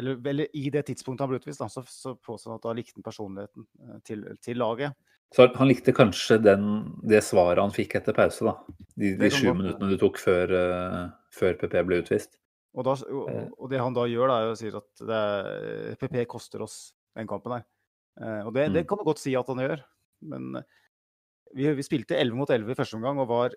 [0.00, 2.74] eller, eller, i det tidspunktet han ble utvist, da, så, så påstår han at da
[2.76, 4.96] likte han personligheten uh, til, til, laget.
[5.36, 6.68] Så han likte kanskje den,
[7.08, 8.76] det svaret han fikk etter pause, da?
[8.96, 10.54] De, de sju minuttene du tok før,
[11.36, 12.38] før PP ble utvist?
[12.72, 16.22] Og, da, og, og, det han da gjør, da, er å si at er, PP
[16.32, 16.78] koster oss
[17.18, 17.66] den kampen her.
[18.18, 18.88] Eh, og det, det, mm.
[18.90, 19.82] kan du godt si at han gjør.
[20.32, 20.84] Men eh,
[21.54, 23.56] vi, vi spilte 11 mot 11 i første omgang og var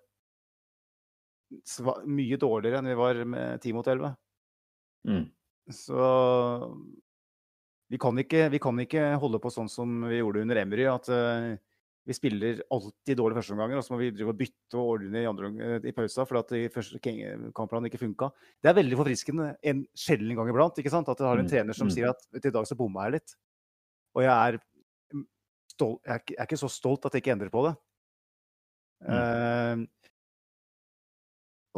[2.08, 4.14] mye dårligere enn vi var med 10 mot 11.
[5.10, 5.26] Mm.
[5.72, 6.06] Så
[7.92, 11.10] vi kan, ikke, vi kan, ikke, holde på sånn som vi gjorde under Emry, at
[11.12, 11.52] uh,
[12.08, 15.28] vi spiller alltid dårlige førsteomganger, og så må vi drive og bytte og ordne i,
[15.28, 15.52] andre,
[15.84, 17.02] i pausa fordi at første
[17.58, 18.32] kampplanen ikke funka.
[18.64, 21.12] Det er veldig forfriskende en sjelden gang iblant ikke sant?
[21.12, 21.52] at du har en mm.
[21.52, 21.94] trener som mm.
[21.98, 23.36] sier at i dag så bomma jeg litt.
[24.18, 24.60] Og jeg er,
[25.72, 27.74] stolt, jeg, er ikke, så stolt at jeg ikke endrer på det.
[29.02, 29.82] Mm.
[29.82, 29.88] Uh,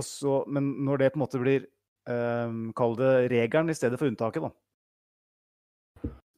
[0.03, 1.61] så, men når det på en måte blir
[2.09, 4.51] uh, Kall det regelen i stedet for unntaket, da.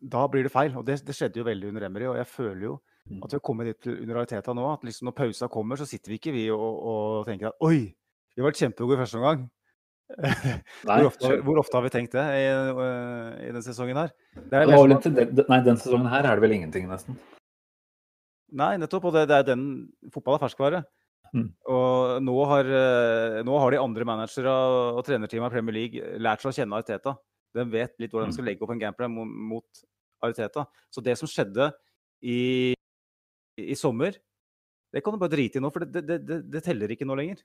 [0.06, 0.76] Da blir det feil.
[0.78, 2.06] Og det, det skjedde jo veldig under Emry.
[2.12, 2.74] Og jeg føler jo
[3.10, 3.24] mm.
[3.24, 6.14] at vi har kommet dit under realiteta nå at liksom når pausa kommer, så sitter
[6.14, 7.80] vi ikke vi og, og tenker at oi,
[8.36, 9.48] vi har vært kjempegode i første omgang.
[10.06, 14.12] Hvor, ofte, hvor, ofte, har vi tenkt det i, i denne sesongen her?
[14.36, 15.08] Sånn at...
[15.50, 17.18] Nei, den sesongen her er det vel ingenting, nesten.
[18.56, 19.10] Nei, nettopp.
[19.10, 19.66] Og det, det er den
[20.14, 20.84] Fotball er ferskvare.
[21.36, 21.48] Mm.
[21.74, 24.54] Og nå har, eh, nå har, de andre managere
[24.96, 27.16] og trenerteamet i Premier League lært seg å kjenne Ariteta.
[27.56, 28.50] De vet litt hvordan de skal mm.
[28.52, 29.18] legge opp en gameplan
[29.50, 29.84] mot
[30.24, 30.68] Ariteta.
[30.94, 31.72] Så det som skjedde
[32.24, 32.76] i,
[33.60, 34.16] i sommer,
[34.94, 37.42] det kan du bare drite i nå, for det, det, det teller ikke nå lenger.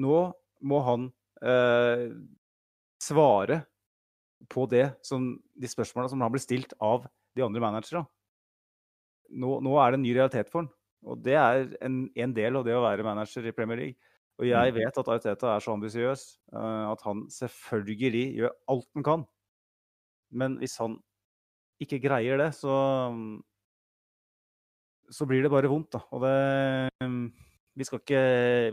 [0.00, 0.22] Nå
[0.64, 1.10] må han
[1.42, 2.06] eh,
[3.02, 3.62] svare
[4.52, 8.04] på det som, de spørsmålene som han blir stilt av de andre managerne.
[9.34, 10.72] Nå, nå, er det en ny realitet for han.
[11.04, 14.12] Og det er en, en, del av det å være manager i Premier League.
[14.40, 14.76] Og jeg mm.
[14.78, 16.22] vet at Ariteta er så ambisiøs
[16.54, 19.26] eh, at han selvfølgelig gjør alt han kan.
[20.34, 20.96] Men hvis han
[21.82, 22.74] ikke greier det, så
[25.12, 26.00] så blir det bare vondt, da.
[26.14, 26.34] Og det
[27.74, 28.22] vi skal, ikke,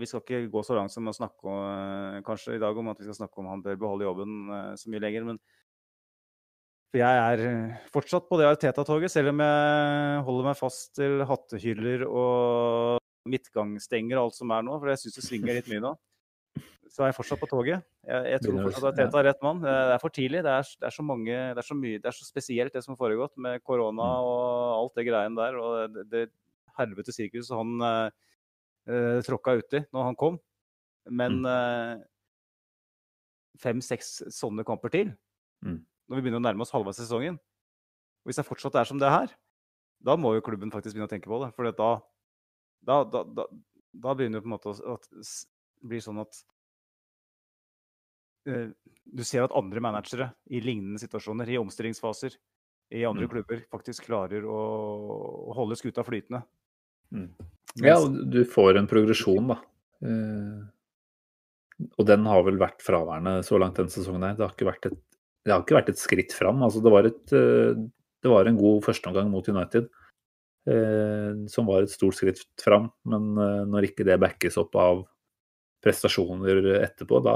[0.02, 2.92] vi skal, ikke, gå så langt som å snakke om, eh, kanskje i dag om
[2.92, 5.26] at vi skal snakke om han bør beholde jobben uh, så mye lenger.
[5.26, 5.40] Men
[6.94, 12.06] jeg er eh, fortsatt på det Arteta-toget, selv om jeg holder meg fast til hattehyller
[12.06, 15.96] og midtgangstenger og alt som er nå, for jeg syns det svinger litt mye nå.
[16.92, 17.86] Så er jeg fortsatt på toget.
[18.06, 19.62] Jeg, jeg tror fortsatt at Arteta er rett mann.
[19.64, 20.42] Det er for tidlig.
[20.46, 22.84] Det er, det er, så mange Det er så mye Det er så spesielt, det
[22.84, 24.28] som har foregått med korona mm.
[24.28, 25.62] og alt det greiene der.
[25.62, 26.26] Og det, det
[26.76, 28.12] helvete sirkuset han
[28.90, 30.40] uh, tråkka uti når han kom.
[31.12, 32.02] Men uh,
[33.62, 35.16] fem-seks sånne kamper til
[35.66, 35.80] mm
[36.12, 37.38] når vi begynner å nærme oss halvveis sesongen.
[38.22, 39.32] Og hvis det fortsatt er som det her,
[40.04, 41.54] da må jo klubben faktisk begynne å tenke på det.
[41.56, 41.92] For da,
[42.84, 43.46] da, da, da,
[44.04, 44.98] da begynner det på en måte å
[45.88, 46.42] bli sånn at
[48.52, 48.68] uh,
[49.08, 52.36] du ser at andre managere i lignende situasjoner, i omstillingsfaser,
[52.92, 53.32] i andre mm.
[53.32, 54.60] klubber, faktisk klarer å,
[55.48, 56.44] å holde skuta flytende.
[57.12, 57.30] Mm.
[57.82, 59.60] Ja, du får en progresjon, da.
[60.04, 64.36] Eh, og den har vel vært fraværende så langt denne sesongen her.
[64.38, 65.00] Det har ikke vært et
[65.42, 66.62] det har ikke vært et skritt fram.
[66.66, 67.74] Altså, det, var et, eh,
[68.22, 69.88] det var en god førsteomgang mot United
[70.70, 72.92] eh, som var et stort skritt fram.
[73.10, 75.04] Men eh, når ikke det backes opp av
[75.82, 77.36] prestasjoner etterpå, da,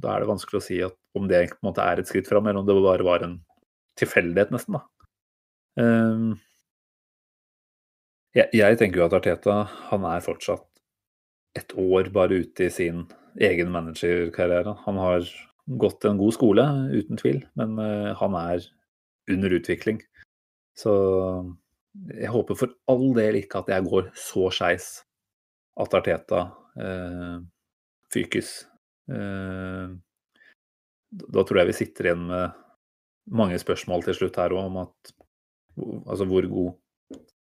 [0.00, 2.28] da, er det vanskelig å si at, om det på en måte er et skritt
[2.30, 3.38] fram, eller om det bare var en
[4.00, 4.78] tilfeldighet, nesten.
[4.78, 5.10] da.
[5.82, 6.45] Eh,
[8.36, 10.66] jeg, jeg, tenker jo at Arteta han er fortsatt
[11.56, 13.06] et år bare ute i sin
[13.40, 14.74] egen managerkarriere.
[14.84, 15.28] Han har
[15.66, 18.66] gått en god skole, uten tvil, men uh, han er
[19.32, 20.02] under utvikling.
[20.76, 20.92] Så
[22.12, 24.90] jeg håper for all del ikke at jeg går så skeis
[25.80, 26.42] at Arteta
[26.76, 27.40] uh,
[28.12, 28.52] fykes.
[29.08, 29.96] Uh,
[31.08, 32.64] da tror jeg vi sitter igjen med
[33.36, 35.14] mange spørsmål til slutt her òg, om at
[36.06, 36.74] altså hvor, god,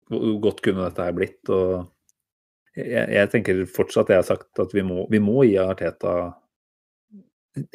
[0.10, 1.42] hvor godt kunne dette her blitt.
[1.50, 1.92] og
[2.76, 6.16] jeg, jeg, tenker fortsatt jeg har sagt at vi må, vi må gi Arteta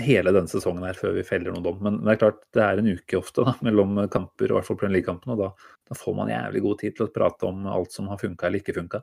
[0.00, 1.78] hele denne sesongen her før vi feller noen dom.
[1.84, 4.78] Men det er klart, det er en uke ofte da, mellom kamper, i hvert fall
[4.80, 5.36] Premier League-kampene.
[5.36, 8.20] Og da, da, får man jævlig god tid til å prate om alt som har
[8.20, 9.02] funka eller ikke funka.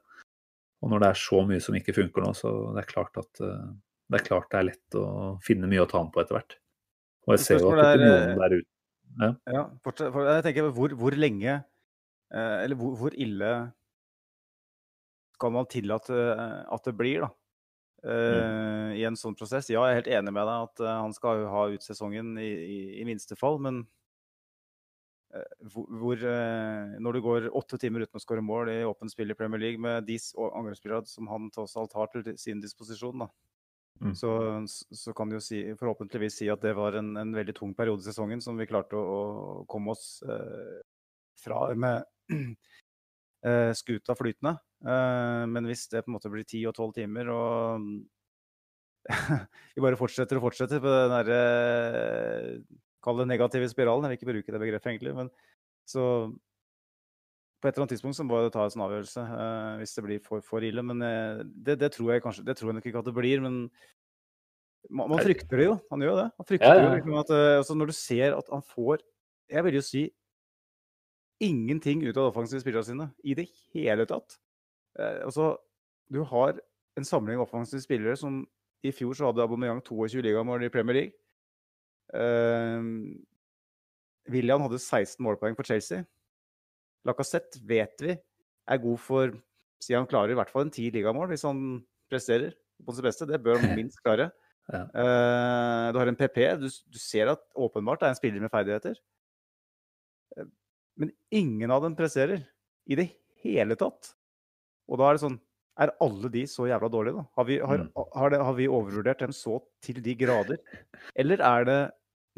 [0.85, 3.41] Og når det er så mye som ikke funker nå, så det er klart at
[3.41, 3.69] eh,
[4.07, 5.07] det er klart det er lett å
[5.43, 6.59] finne mye å ta an på etter hvert.
[7.25, 8.69] Og jeg ser jo at noen der ute
[9.17, 11.65] Ja, ja for jeg tenker hvor, hvor lenge eh,
[12.33, 13.51] Eller hvor, hvor, ille
[15.37, 17.29] skal man tillate eh, at det blir, da?
[18.07, 19.69] uh, i en sånn prosess.
[19.73, 22.79] Ja, jeg er helt enig med deg at han skal ha ut sesongen i, i,
[23.01, 23.85] i minste fall, men
[25.59, 26.21] hvor
[27.03, 29.81] Når du går åtte timer uten å skåre mål i åpent spill i Premier League
[29.83, 33.27] med de angrepsspillerne som han tross alt har til sin disposisjon, da,
[34.01, 34.15] mm.
[34.17, 34.31] så,
[34.71, 38.01] så, kan du jo si, forhåpentligvis si at det var en, en veldig tung periode
[38.01, 40.07] i sesongen som vi klarte å, å komme oss
[41.43, 42.07] fra med
[43.79, 44.57] skuta flytende.
[44.85, 47.87] Eh, men hvis det på en måte blir ti og tolv timer, og
[49.75, 51.39] vi bare fortsetter og fortsetter på den derre
[53.05, 54.03] Kall det negative spiralen.
[54.03, 55.13] Jeg vil ikke bruke det begrepet, egentlig.
[55.15, 55.29] Men
[55.87, 56.01] så
[57.61, 60.03] på et eller annet tidspunkt så må jeg ta en sånn avgjørelse uh, hvis det
[60.03, 60.83] blir for, for ille.
[60.83, 63.43] Men uh, det, det, tror jeg kanskje Det tror jeg nok ikke at det blir.
[63.45, 63.61] Men
[64.89, 65.77] man, man frykter det jo.
[65.93, 66.27] Han gjør det.
[66.41, 66.89] Man frykter ja, ja.
[66.89, 69.05] jo liksom at uh, Når du ser at han får
[69.53, 70.03] Jeg vil jo si
[71.43, 74.37] ingenting ut av de offensive spillerne sine i det hele tatt.
[74.99, 75.55] Eh, altså,
[76.09, 76.59] du har
[76.97, 78.41] en samling offensive spillere som
[78.85, 81.17] i fjor så hadde Aubameyang 22 ligamål i Premier League.
[82.13, 82.81] Eh,
[84.33, 86.05] William hadde 16 målpoeng for Chelsea.
[87.07, 88.15] Lacassette vet vi
[88.67, 89.35] er god for
[89.77, 91.59] Si han klarer i hvert fall en ti ligamål hvis han
[92.09, 93.27] presterer på sitt beste.
[93.29, 94.31] Det bør han minst klare.
[94.67, 94.81] Ja.
[94.89, 96.39] Uh, du har en PP.
[96.63, 98.97] Du, du, ser at åpenbart er en spiller med ferdigheter.
[100.97, 102.41] Men ingen av dem presterer
[102.87, 103.09] i det
[103.43, 104.13] hele tatt.
[104.87, 105.41] Og da er det sånn
[105.77, 107.23] Er alle de så jævla dårlige, da?
[107.37, 107.89] Har vi, har, mm.
[108.17, 110.57] har, det, har vi overvurdert dem så til de grader?
[111.13, 111.81] Eller er det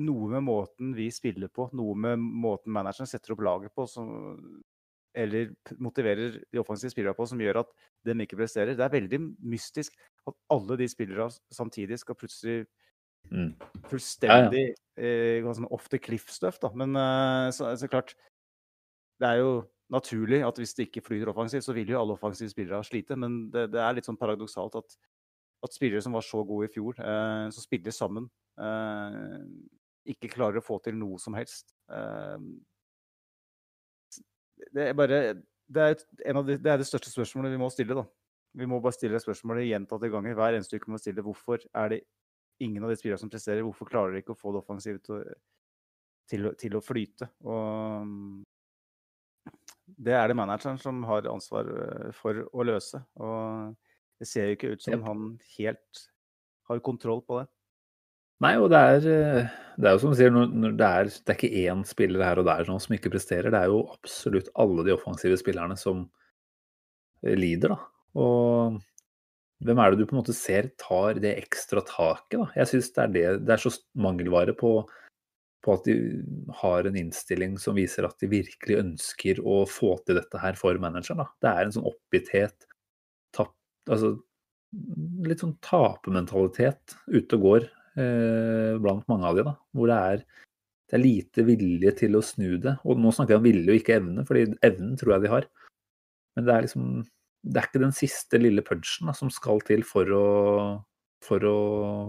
[0.03, 4.09] noe med måten vi spiller på, noe med måten manageren setter opp laget på, som,
[5.15, 7.71] eller motiverer de offensive spillerne på, som gjør at
[8.07, 8.75] dem ikke presterer?
[8.75, 9.21] Det er veldig
[9.55, 9.95] mystisk
[10.27, 12.57] at alle de spillerne samtidig skal plutselig
[13.31, 13.53] mm.
[13.87, 15.09] fullstendig ja, ja.
[15.39, 16.73] Eh, sånn off the cliff-stuff, da.
[16.75, 18.17] Men eh, så, så klart
[19.19, 19.51] Det er jo
[19.93, 23.17] naturlig at hvis det ikke flyter offensivt, så vil jo alle offensive spillere slite.
[23.19, 24.97] Men det, det er litt sånn paradoksalt at,
[25.65, 28.29] at, spillere som var så gode i fjor, eh, som spiller sammen,
[28.61, 29.39] eh,
[30.13, 31.73] ikke klarer å få til noe som helst.
[31.91, 32.37] Eh,
[34.75, 35.19] det er bare
[35.69, 35.99] det er,
[36.41, 38.05] de, det er, det største spørsmålet vi må stille, da.
[38.57, 40.33] Vi må bare stille spørsmålet gjentatte ganger.
[40.37, 41.99] Hver eneste uke må vi stille hvorfor er det
[42.63, 43.61] ingen av de spillerne som presterer.
[43.63, 45.27] Hvorfor klarer de ikke å få det offensive til,
[46.31, 47.29] til, til å flyte?
[47.45, 48.09] Og
[49.99, 53.01] det er det manageren som har ansvar eh, for å løse.
[53.19, 53.75] Og
[54.19, 56.03] det ser jo ikke ut som han helt
[56.69, 57.47] har kontroll på det.
[58.39, 59.05] Nei, og det er,
[59.75, 62.47] det er jo som du sier, det, er, det, er, ikke én spiller her og
[62.47, 63.51] der som ikke presterer.
[63.51, 66.05] Det er jo absolutt alle de offensive spillerne som
[67.19, 67.79] lider, da.
[68.19, 68.79] Og
[69.67, 72.47] hvem er det du på en måte ser tar det ekstra taket, da?
[72.61, 74.77] Jeg syns det, det, det, er så mangelvare på,
[75.65, 75.95] på, at de
[76.61, 80.77] har en innstilling som viser at de virkelig ønsker å få til dette her for
[80.81, 81.21] manageren.
[81.21, 81.27] Da.
[81.43, 82.67] Det er en sånn oppgitthet,
[83.35, 83.55] tapp,
[83.89, 84.15] altså
[85.25, 87.63] litt sånn tapermentalitet ute og går
[87.99, 89.55] eh, blant mange av de, da.
[89.75, 90.25] Hvor det er,
[90.89, 92.77] det er, lite vilje til å snu det.
[92.85, 95.49] Og nå snakker jeg om vilje og ikke evne, fordi evnen tror jeg de har.
[96.37, 96.91] Men det er liksom
[97.39, 100.25] Det er ikke den siste lille punchen da, som skal til for å,
[101.23, 101.59] for å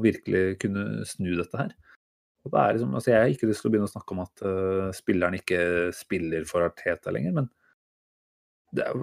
[0.02, 1.70] virkelig kunne snu dette her.
[2.44, 4.22] Og det er liksom, altså Jeg har ikke lyst til å begynne å snakke om
[4.24, 5.60] at uh, spilleren ikke
[5.96, 7.50] spiller for Arteta lenger, men
[8.80, 9.02] er,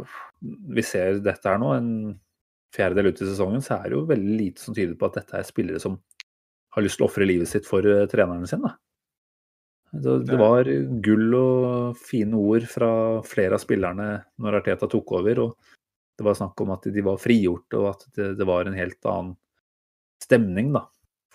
[0.74, 1.92] vi ser dette her nå, en
[2.76, 5.38] fjerdedel ut i sesongen, så er det jo veldig lite som tyder på at dette
[5.40, 6.00] er spillere som
[6.76, 8.74] har lyst til å ofre livet sitt for uh, trenerne sine.
[9.92, 10.68] Det, det, var
[11.04, 12.90] gull og fine ord fra
[13.26, 14.08] flere av spillerne
[14.44, 15.46] når Arteta tok over.
[15.46, 15.78] og
[16.18, 19.08] Det var snakk om at de var frigjort og at det, det var en helt
[19.08, 19.38] annen
[20.24, 20.74] stemning.
[20.76, 20.84] da.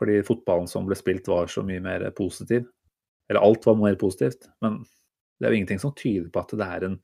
[0.03, 2.67] Fordi fotballen som ble spilt var så mye mer positiv.
[3.31, 4.49] Eller alt var mer positivt.
[4.65, 4.81] Men
[5.38, 6.97] det er jo ingenting som tyder på at det er en,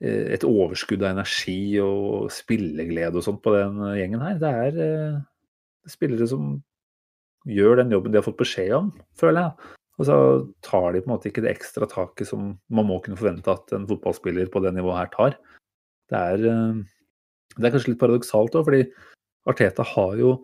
[0.00, 4.40] eh, et overskudd av energi og spilleglede og sånt på den gjengen her.
[4.40, 5.20] Det er eh,
[5.92, 6.54] spillere som
[7.48, 9.76] gjør den jobben de har fått beskjed om, føler jeg.
[10.00, 10.16] Og så
[10.64, 13.72] tar de på en måte ikke det ekstra taket som man må kunne forvente at
[13.76, 15.36] en fotballspiller på det nivået her tar.
[16.08, 16.80] Det er, eh,
[17.58, 18.86] det er kanskje litt paradoksalt òg, fordi
[19.48, 20.38] Arteta har jo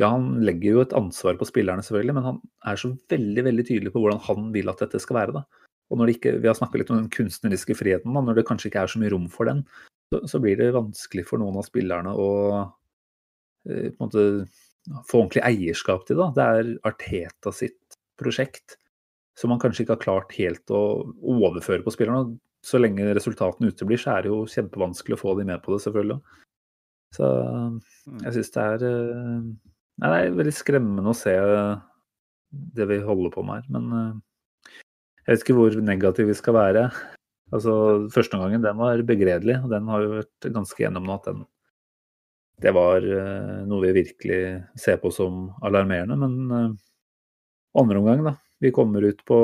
[0.00, 2.38] ja, han legger jo et ansvar på spillerne, selvfølgelig, men han
[2.72, 5.36] er så veldig veldig tydelig på hvordan han vil at dette skal være.
[5.40, 5.68] da.
[5.90, 8.14] Og når det ikke, Vi har snakka litt om den kunstneriske friheten.
[8.14, 9.64] da, Når det kanskje ikke er så mye rom for den,
[10.12, 12.30] så, så blir det vanskelig for noen av spillerne å
[13.68, 14.46] eh, måte
[15.06, 16.16] få ordentlig eierskap til.
[16.22, 16.30] Da.
[16.34, 18.78] Det er Arteta sitt prosjekt
[19.38, 20.82] som man kanskje ikke har klart helt å
[21.20, 22.38] overføre på spillerne.
[22.66, 25.80] Så lenge resultatene uteblir, så er det jo kjempevanskelig å få de med på det,
[25.86, 26.20] selvfølgelig.
[27.16, 27.78] Så mm.
[28.26, 29.46] jeg syns det er eh,
[30.00, 31.32] Nei, det er veldig skremmende å se
[32.50, 33.70] det vi holder på med her.
[33.76, 34.74] Men eh,
[35.20, 36.84] jeg vet ikke hvor negativ vi skal være.
[37.52, 37.74] Altså,
[38.14, 41.48] Første gangen den var begredelig, og den har jo vært ganske gjennom nå at den
[42.60, 44.40] det var uh, noe vi virkelig
[44.76, 46.12] ser på som alarmerende.
[46.20, 46.74] Men
[47.72, 48.34] andre omgang, da.
[48.60, 49.38] Vi kommer ut på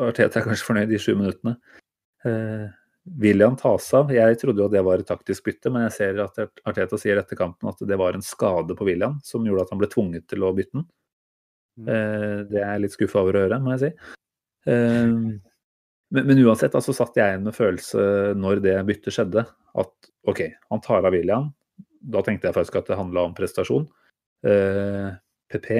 [0.00, 1.58] Arteta er kanskje fornøyd i sju minuttene.
[3.04, 4.12] William seg av.
[4.14, 7.38] Jeg trodde jo det var et taktisk bytte, men jeg ser at Arteta sier etter
[7.38, 10.46] kampen at det var en skade på William som gjorde at han ble tvunget til
[10.46, 10.86] å bytte den.
[11.74, 11.88] Mm.
[12.52, 13.88] det er jeg litt skuffa over å høre, må jeg si.
[16.14, 18.04] Men, men, uansett, altså satt jeg igjen med følelse
[18.38, 19.42] når det byttet skjedde,
[19.82, 21.48] at OK, han tar av William,
[21.98, 23.88] da tenkte jeg faktisk at det handla om prestasjon.
[24.46, 25.08] Eh,
[25.52, 25.70] PP,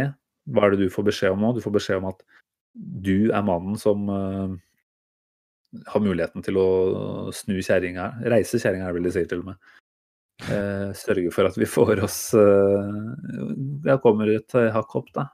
[0.51, 1.53] hva er det du får beskjed om nå?
[1.57, 2.25] Du får beskjed om at
[2.75, 4.57] du er mannen som eh,
[5.87, 6.69] har muligheten til å
[7.35, 9.71] snu kjerringa Reise kjerringa, her, vil de si til og med.
[10.51, 12.95] Eh, sørge for at vi får oss eh,
[13.87, 15.29] Jeg kommer et hakk opp, da.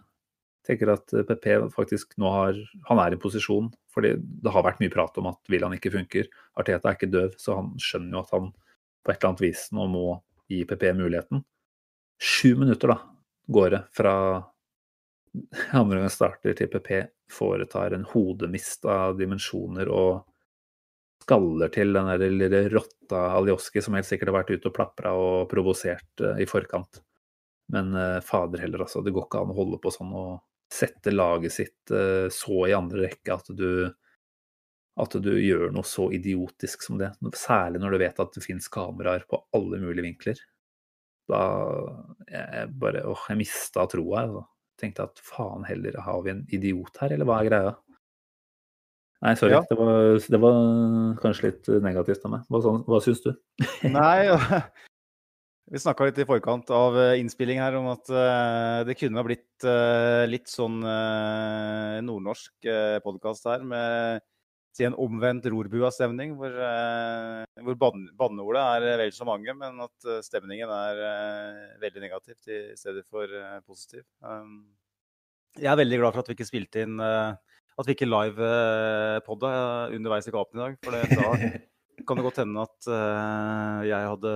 [0.67, 4.93] Tenker at PP faktisk nå har Han er i posisjon, fordi det har vært mye
[4.93, 6.29] prat om at William ikke funker.
[6.61, 8.51] Arteta er ikke døv, så han skjønner jo at han
[9.01, 10.05] på et eller annet vis nå må
[10.51, 11.45] gi PP muligheten.
[12.21, 12.99] Sju minutter da,
[13.49, 14.15] går det fra
[15.81, 16.93] andre gang starter til PP
[17.31, 20.27] foretar en hodemist av dimensjoner og
[21.31, 25.15] skaller til den der lille rotta Aljoski som helt sikkert har vært ute og plapra
[25.15, 27.03] og provosert uh, i forkant.
[27.71, 29.03] Men uh, fader heller, altså.
[29.03, 30.41] Det går ikke an å holde på sånn og
[30.71, 33.71] sette laget sitt uh, så i andre rekke at du
[35.01, 37.13] at du gjør noe så idiotisk som det.
[37.39, 40.41] Særlig når du vet at det finnes kameraer på alle mulige vinkler.
[41.31, 41.39] Da
[42.27, 44.27] jeg bare åh, jeg mista troa.
[44.27, 47.73] Jeg tenkte at faen heller, har vi en idiot her, eller hva er greia?
[49.21, 49.53] Nei, sorry.
[49.53, 49.61] Ja.
[49.69, 50.61] Det, var, det, var,
[51.21, 52.47] kanskje litt negativt av meg.
[52.49, 53.35] Hva, hva syns du?
[53.99, 54.31] Nei,
[55.71, 59.27] vi snakka litt i forkant av eh, innspilling her om at uh, det kunne ha
[59.27, 62.71] blitt uh, litt sånn nordnorsk
[63.05, 64.25] podkast her med
[64.77, 67.77] si en omvendt rorbua-stemning, hvor, eh, hvor
[68.19, 73.05] banneordet er vel så mange, men at eh, stemningen er eh, veldig negativt i stedet
[73.11, 73.31] for
[73.67, 74.05] positiv.
[74.23, 74.71] Um,
[75.59, 77.01] jeg er veldig glad for at vi ikke spilte inn
[77.79, 79.53] At vi ikke live-podda
[79.95, 80.79] underveis i kampen i dag.
[80.85, 81.31] For da
[82.09, 82.91] kan det godt hende at
[83.87, 84.35] jeg hadde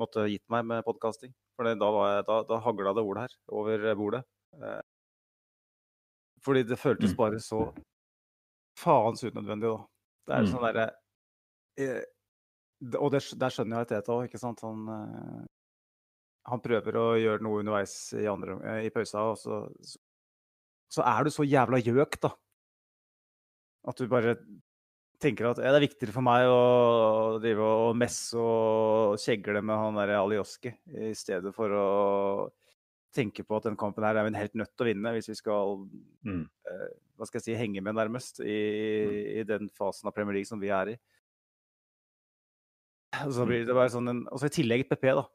[0.00, 1.34] måtte gitt meg med podkasting.
[1.54, 1.90] For da,
[2.26, 4.24] da, da hagla det ord her over bordet.
[6.44, 7.16] Fordi det føltes mm.
[7.16, 7.60] bare så
[8.78, 9.80] faens unødvendig, da.
[10.24, 10.50] Det er mm.
[10.52, 10.84] sånn derre
[11.80, 12.04] eh,
[13.00, 14.64] Og det, der skjønner jeg Teta òg, ikke sant.
[14.64, 15.42] Han, eh,
[16.50, 19.62] han prøver å gjøre noe underveis i, andre, i pausa, og så,
[20.92, 22.34] så er du så jævla gjøk, da.
[23.84, 24.36] At du bare
[25.22, 29.98] tenker at det er viktigere for meg å drive og messe og kjegle med han
[30.00, 31.88] derre Alioski, i stedet for å
[33.14, 35.36] tenke på at den kampen her er vi helt nødt til å vinne hvis vi
[35.38, 35.84] skal
[36.26, 36.42] mm.
[36.42, 39.18] eh, hva skal jeg si, henge med nærmest i, mm.
[39.38, 40.98] i, den fasen av Premier League som vi er i.
[43.22, 43.50] Og så mm.
[43.50, 45.28] blir det bare sånn en, Og så i tillegg PP, da.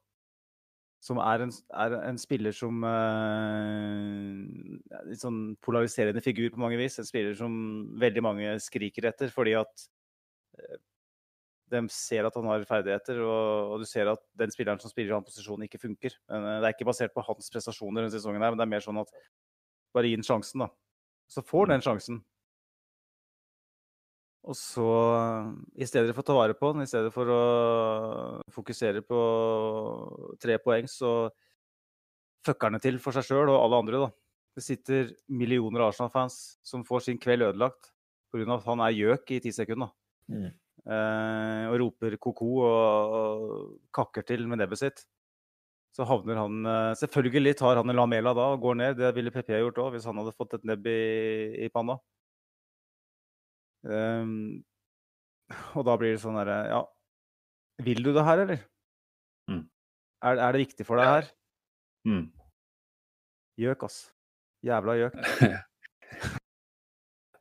[1.00, 4.42] Som er en, er en spiller som uh,
[5.08, 7.00] Litt sånn polariserende figur på mange vis.
[7.00, 7.54] En spiller som
[8.02, 9.86] veldig mange skriker etter fordi at
[10.60, 10.80] uh,
[11.70, 15.14] de ser at han har ferdigheter, og, og, du ser at den spilleren som spiller
[15.14, 16.18] i hans posisjon, ikke funker.
[16.32, 18.74] Men, uh, det er ikke basert på hans prestasjoner denne sesongen, her, men det er
[18.74, 19.14] mer sånn at
[19.96, 20.70] bare gi den sjansen, da.
[21.30, 22.24] Så får han den sjansen.
[24.48, 24.88] Og så,
[25.76, 27.42] i stedet for å ta vare på den, i stedet for å
[28.56, 29.20] fokusere på
[30.42, 31.28] tre poeng, så
[32.48, 34.10] fucker han det til for seg sjøl og alle andre, da.
[34.56, 37.92] Det sitter millioner Arsenal-fans som får sin kveld ødelagt
[38.32, 38.56] pga.
[38.56, 39.92] at han er gjøk i ti sekunder.
[40.30, 40.50] Mm.
[40.90, 45.04] Eh, og roper ko-ko og, og, kakker til med nebbet sitt.
[45.96, 49.00] Så havner han eh, Selvfølgelig tar han en lamela da og går ned.
[49.02, 51.00] Det ville PP gjort òg, hvis han hadde fått et nebb i,
[51.66, 52.00] i panna.
[53.88, 54.60] Um,
[55.80, 56.82] og da blir det sånn derre Ja,
[57.86, 58.62] vil du det her, eller?
[59.50, 59.64] Mm.
[60.20, 61.30] Er, er, det viktig for deg her?
[62.08, 62.26] Mm.
[63.60, 64.00] Gjøk, ass.
[64.66, 65.16] Jævla gjøk.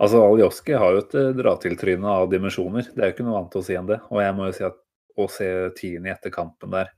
[0.02, 2.90] altså, Aljoski har jo et eh, dra-til-tryne av dimensjoner.
[2.94, 3.98] Det er jo ikke noe annet å si enn det.
[4.12, 4.78] Og jeg må jo si at
[5.18, 6.92] å se Tini etter kampen der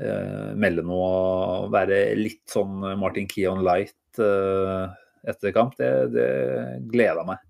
[0.00, 4.84] eh, melde noe og være litt sånn Martin Keon Light eh,
[5.28, 6.30] etter kamp, det, det
[6.88, 7.44] gleda meg.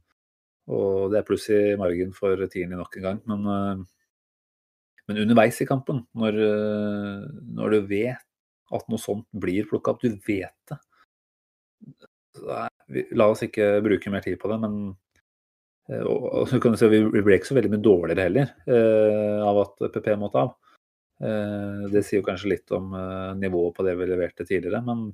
[0.72, 3.20] Og det er pluss i margen for Tierney nok en gang.
[3.28, 3.84] Men, eh,
[5.08, 7.24] men underveis i kampen, når, eh,
[7.58, 8.24] når, du vet
[8.72, 10.80] at noe sånt blir plukka opp, du vet det
[13.14, 14.78] La oss ikke bruke mer tid på det, men
[15.92, 19.60] eh, og, så kan du si, Vi ble ikke så veldig mye dårligere heller av
[19.66, 20.54] at PP måtte av.
[21.92, 22.90] Det sier jo kanskje litt om
[23.38, 25.04] nivået på det vi leverte tidligere, men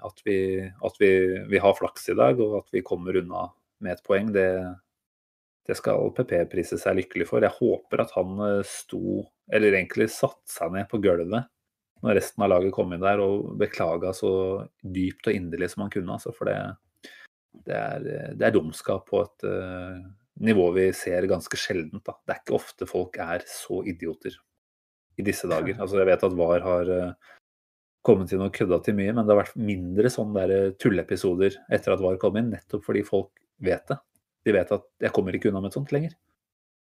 [0.00, 1.10] at, vi, at vi,
[1.50, 3.44] vi, har flaks i dag, og at vi kommer unna
[3.84, 4.48] med et poeng, det,
[5.68, 7.44] det skal PP prise seg lykkelig for.
[7.44, 9.22] Jeg håper at han eh, sto,
[9.52, 11.50] eller egentlig satte seg ned på gulvet
[12.02, 14.32] når resten av laget kom inn der og beklaga så
[14.82, 16.16] dypt og inderlig som han kunne.
[16.16, 16.56] Altså, for det,
[17.68, 20.00] det, er, det, er, dumskap på et uh,
[20.42, 22.02] nivå vi ser ganske sjeldent.
[22.02, 22.16] Da.
[22.26, 24.34] Det er ikke ofte folk er så idioter
[25.14, 25.78] i disse dager.
[25.78, 27.38] Altså, jeg vet at VAR har uh,
[28.02, 30.46] kommet inn og kødda til mye, men det har vært mindre sånne
[30.82, 33.98] tulleepisoder etter at VAR kom inn, nettopp fordi folk vet det.
[34.46, 36.14] De vet at jeg kommer ikke unna med et sånt lenger.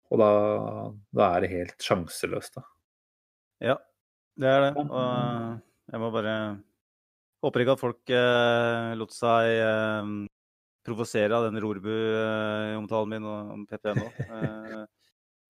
[0.09, 0.31] Og da,
[1.15, 2.65] da er det helt sjanseløst, da.
[3.65, 3.77] Ja,
[4.39, 4.73] det er det.
[4.87, 6.39] Og jeg må bare
[7.39, 10.09] Håper ikke at folk eh, lot seg eh,
[10.83, 14.09] provosere av den Rorbu-omtalen min om PP nå.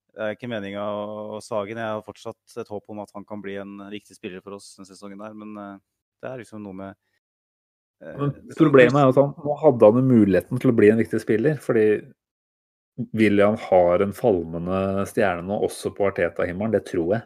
[0.09, 1.79] Eh, det er ikke meninga å sage den.
[1.79, 4.73] Jeg har fortsatt et håp om at han kan bli en viktig spiller for oss
[4.75, 5.21] denne sesongen.
[5.21, 5.77] der, Men eh,
[6.19, 6.97] det er liksom noe med
[7.99, 11.19] men eh, problemet er at han, nå hadde han muligheten til å bli en viktig
[11.23, 11.59] spiller.
[11.63, 11.87] Fordi
[13.15, 16.75] William har en falmende stjerne nå, også på Arteta-himmelen.
[16.77, 17.25] Det tror jeg.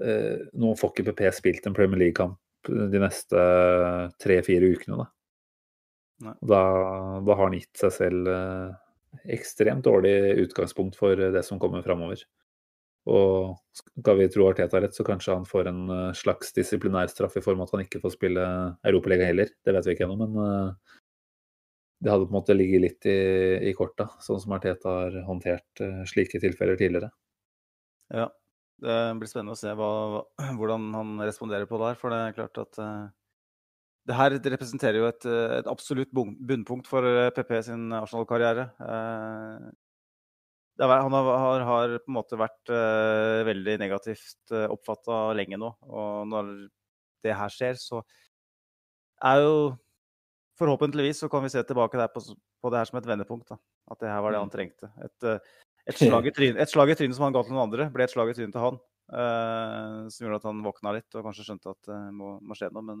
[0.00, 2.38] Eh, nå får ikke PP spilt en Premier League-kamp
[2.68, 3.42] de neste
[4.20, 5.00] tre-fire ukene.
[5.00, 6.34] Da.
[6.44, 6.62] Da,
[7.24, 8.74] da, har han gitt seg selv eh,
[9.34, 10.14] ekstremt dårlig
[10.44, 12.22] utgangspunkt for det som kommer framover.
[13.08, 17.44] Og skal vi tro Arteta rett, så kanskje han får en eh, slags disiplinærstraff i
[17.44, 18.48] form av at han ikke får spille
[18.86, 19.52] Europaligaen heller.
[19.64, 20.98] Det vet vi ikke ennå, men eh,
[22.00, 23.20] det hadde på en måte ligget litt i,
[23.70, 27.08] i korta, sånn som Arteta har håndtert eh, slike tilfeller tidligere.
[28.12, 28.28] Ja,
[28.84, 29.90] det blir spennende å se hva,
[30.58, 32.00] hvordan han responderer på det her.
[32.02, 32.84] For det er klart at
[34.08, 35.24] det her representerer jo et,
[35.60, 37.04] et absolutt bunnpunkt for
[37.36, 38.70] PP sin Arsenal-karriere.
[40.80, 45.58] Uh, han har, har, på en måte vært uh, veldig negativt uh, eh, oppfatta lenge
[45.60, 45.68] nå.
[45.84, 46.52] Og når
[47.24, 48.02] det her skjer, så
[49.30, 49.54] er jo
[50.60, 52.20] Forhåpentligvis så kan vi se tilbake på,
[52.60, 53.48] på, det her som et vendepunkt.
[53.48, 53.56] Da.
[53.94, 54.52] At det her var det han mm.
[54.52, 54.90] trengte.
[55.00, 55.38] Et, uh,
[55.88, 58.52] et slag i trynet som han ga til noen andre, ble et slag i trynet
[58.52, 58.76] til han.
[59.08, 62.68] Uh, som gjorde at han våkna litt og kanskje skjønte at det må, må, skje
[62.76, 63.00] noe, men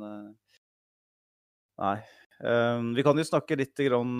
[1.84, 1.98] nei.
[2.96, 4.16] vi kan jo snakke litt grann,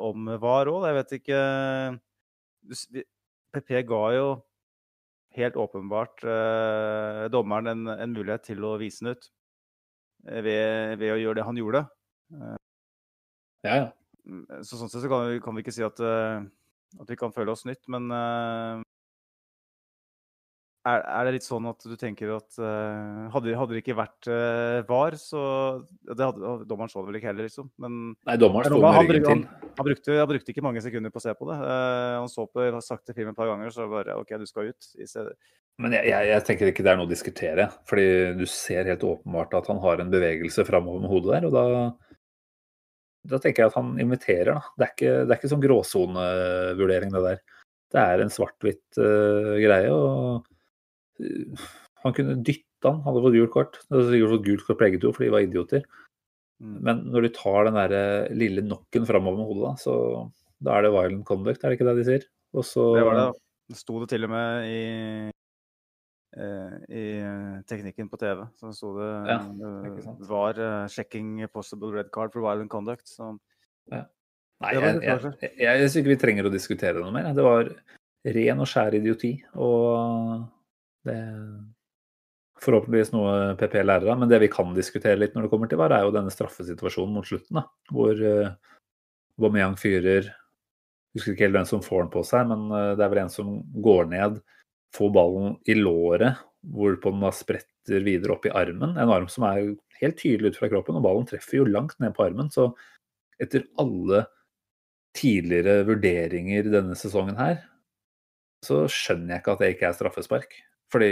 [0.00, 0.88] om VAR òg.
[0.88, 1.42] Jeg vet ikke
[3.54, 4.26] PP ga jo
[5.36, 9.28] helt åpenbart eh, dommeren en, en, mulighet til å vise den ut
[10.26, 11.84] eh, ved, ved, å gjøre det han gjorde.
[12.34, 12.56] Eh,
[13.66, 13.88] ja, ja.
[14.26, 16.42] Mm, så sånn sett så kan, vi, kan vi ikke si at, uh,
[16.98, 18.82] at, vi kan føle oss nytt, men uh,
[20.88, 24.28] er, er, det litt sånn at du tenker at uh, hadde, hadde, det ikke vært
[24.32, 25.42] uh, VAR, så
[26.08, 27.68] det hadde, Dommeren så det vel ikke heller, liksom.
[27.82, 29.32] Men, Nei, dommeren sto med ryggen til.
[29.44, 31.56] Han, han, brukte, han, brukte, ikke mange sekunder på å se på det.
[31.60, 34.88] Uh, han så på sakte film et par ganger, så bare OK, du skal ut.
[35.80, 37.66] Men jeg, jeg, jeg, tenker ikke det er noe å diskutere.
[37.88, 38.06] fordi
[38.38, 41.48] du ser helt åpenbart at han har en bevegelse framover med hodet der.
[41.50, 42.14] og da,
[43.34, 44.54] da tenker jeg at han inviterer.
[44.54, 44.72] da.
[44.78, 47.44] Det er ikke, det er ikke sånn gråsonevurdering, det der.
[47.90, 49.92] Det er en svart-hvitt greie.
[49.92, 50.48] og
[52.04, 53.80] han kunne dytte han, hadde fått gult kort.
[53.88, 55.84] Han hadde sikkert fått gult kort begge to, for de var idioter.
[56.60, 56.76] Mm.
[56.86, 59.94] Men når du tar den der eh, lille nokken framover med hodet, da, så
[60.60, 62.26] da er det violent conduct, er det ikke det de sier?
[62.56, 63.28] Og så Det var det.
[63.70, 64.80] Det sto det til og med i,
[66.34, 67.04] eh, i
[67.70, 68.42] teknikken på TV.
[68.58, 69.38] Så sto det ja,
[70.26, 73.06] var uh, 'checking possible red card for violent conduct'.
[73.06, 73.36] Så
[73.92, 74.02] ja.
[74.60, 77.30] Nei, jeg, jeg, jeg, jeg syns ikke vi trenger å diskutere noe mer.
[77.32, 77.70] Det var
[78.36, 79.30] ren og skjær idioti.
[79.56, 80.42] Og
[81.06, 81.36] det er
[82.60, 84.20] forhåpentligvis noe PP lærer av.
[84.20, 87.16] Men det vi kan diskutere litt når det kommer til VAR, er jo denne straffesituasjonen
[87.16, 87.60] mot slutten.
[87.60, 88.52] da, Hvor uh,
[89.38, 90.28] Aubameyang fyrer
[91.16, 93.32] husker ikke helt hvem som får den på seg, men uh, det er vel en
[93.32, 94.40] som går ned,
[94.96, 98.98] får ballen i låret, hvorpå den da spretter videre opp i armen.
[98.98, 99.72] En arm som er
[100.02, 102.52] helt tydelig ut fra kroppen, og ballen treffer jo langt ned på armen.
[102.52, 102.68] Så
[103.40, 104.26] etter alle
[105.16, 107.62] tidligere vurderinger denne sesongen her,
[108.64, 110.58] så skjønner jeg ikke at det ikke er straffespark.
[110.90, 111.10] Fordi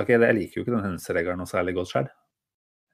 [0.00, 2.08] ok, Jeg liker jo ikke den hendelsesregelen noe særlig godt sjøl.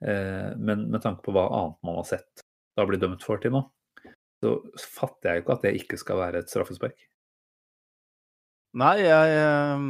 [0.03, 2.43] Eh, men med tanke på hva annet man har sett
[2.77, 3.61] da blir dømt for til nå,
[4.43, 7.05] så fatter jeg jo ikke at det ikke skal være et straffespark.
[8.81, 9.41] Nei, jeg
[9.77, 9.89] um,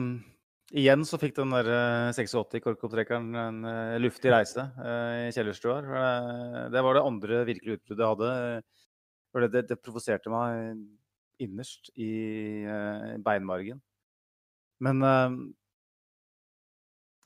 [0.73, 1.69] Igjen så fikk den der
[2.17, 5.77] 86 korkopptrekkeren en uh, luftig reise uh, i kjellerstua.
[5.85, 9.53] Uh, det var det andre virkelige utbruddet jeg hadde.
[9.53, 10.81] Det, det, provoserte meg
[11.45, 12.11] innerst i
[13.25, 13.79] beinmargen.
[14.85, 15.01] Men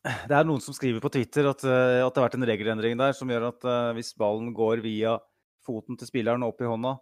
[0.07, 2.99] det er noen som skriver på Twitter at, uh, at, det har vært en regelendring
[2.99, 5.17] der som gjør at uh, hvis ballen går via
[5.67, 6.93] foten til spilleren og opp i hånda,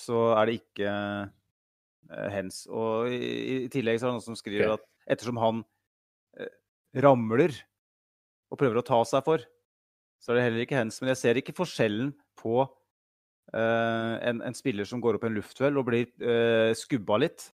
[0.00, 2.64] så er det ikke uh, hens.
[2.66, 4.80] Og i, i, tillegg så er det noen som skriver okay.
[4.80, 5.62] at ettersom han
[7.04, 7.54] ramler
[8.50, 9.42] og prøver å ta seg for,
[10.18, 10.98] så er det heller ikke hens.
[10.98, 12.64] Men jeg ser ikke forskjellen på
[13.54, 17.48] en, en, spiller som går opp i en luftduell og blir skubba litt,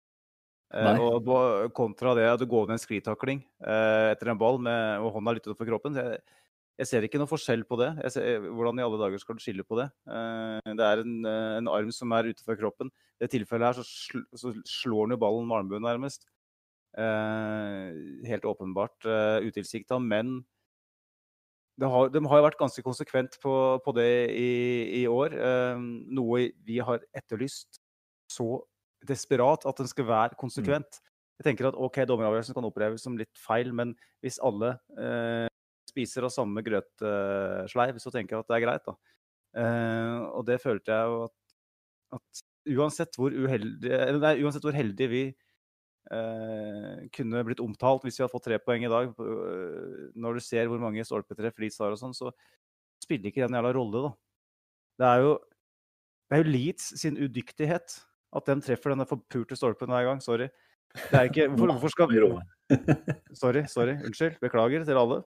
[0.74, 5.04] Uh, og kontra det at du går ned en sklitakling uh, etter en ball med,
[5.04, 6.00] og hånda litt utenfor kroppen.
[6.00, 6.22] Jeg,
[6.82, 7.92] jeg, ser ikke noe forskjell på det.
[8.16, 9.86] Ser, hvordan i alle dager skal du skille på det?
[10.66, 12.90] Det er en, en, arm som er utenfor kroppen.
[13.22, 16.26] I det tilfellet her så, sl så slår han jo ballen med armbuen nærmest.
[16.98, 20.42] helt åpenbart uh, utilsikta, men
[21.82, 24.52] har, de har jo vært ganske konsekvent på, på det i,
[25.02, 25.34] i år.
[26.14, 27.82] noe vi har etterlyst
[28.30, 28.62] så
[29.08, 30.40] desperat at den skal være mm.
[30.40, 31.00] konsekvent.
[31.00, 31.10] Mm.
[31.42, 35.48] Jeg tenker at OK, dommeravgjørelsen kan oppleves som litt feil, men hvis alle eh,
[35.90, 38.86] spiser av samme grøtsleiv, så tenker jeg at det er greit.
[38.88, 38.96] da.
[39.64, 41.56] Eh, og det følte jeg jo at,
[42.18, 42.44] at
[42.74, 48.34] uansett, hvor uheldige, nei, uansett hvor heldige vi eh, kunne blitt omtalt hvis vi hadde
[48.34, 52.02] fått tre poeng i dag, eh, når du ser hvor mange stolpetreff Leeds har og
[52.02, 52.32] sånn, så
[53.04, 54.14] spiller ikke det en jævla rolle, da.
[55.02, 55.36] Det er jo,
[56.30, 58.00] det er jo Leeds sin udyktighet
[58.36, 60.22] at de treffer denne forpurte stolpen hver gang.
[60.24, 60.50] Sorry.
[60.94, 62.10] Det er ikke Hvorfor, hvorfor skal
[63.42, 63.98] Sorry, sorry.
[64.06, 64.40] Unnskyld.
[64.42, 65.22] Beklager til alle.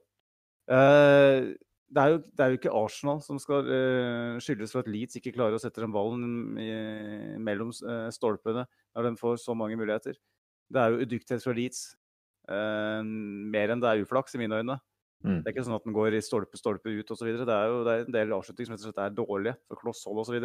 [0.67, 1.55] Uh,
[1.87, 5.15] det, er jo, det er, jo, ikke Arsenal som skal uh, skyldes for at Leeds
[5.15, 6.67] ikke klarer å sette den ballen i,
[7.39, 10.19] mellom uh, stolpene når de får så mange muligheter.
[10.67, 11.87] Det er jo udyktighet fra Leeds.
[12.47, 14.75] mer enn det er uflaks, i mine øyne.
[15.25, 15.39] Mm.
[15.41, 17.29] Det er ikke sånn at den går i stolpe, stolpe ut osv.
[17.39, 19.81] Det er jo det er en del avslutninger som rett og slett er dårlige, for
[19.81, 20.37] klosshold osv.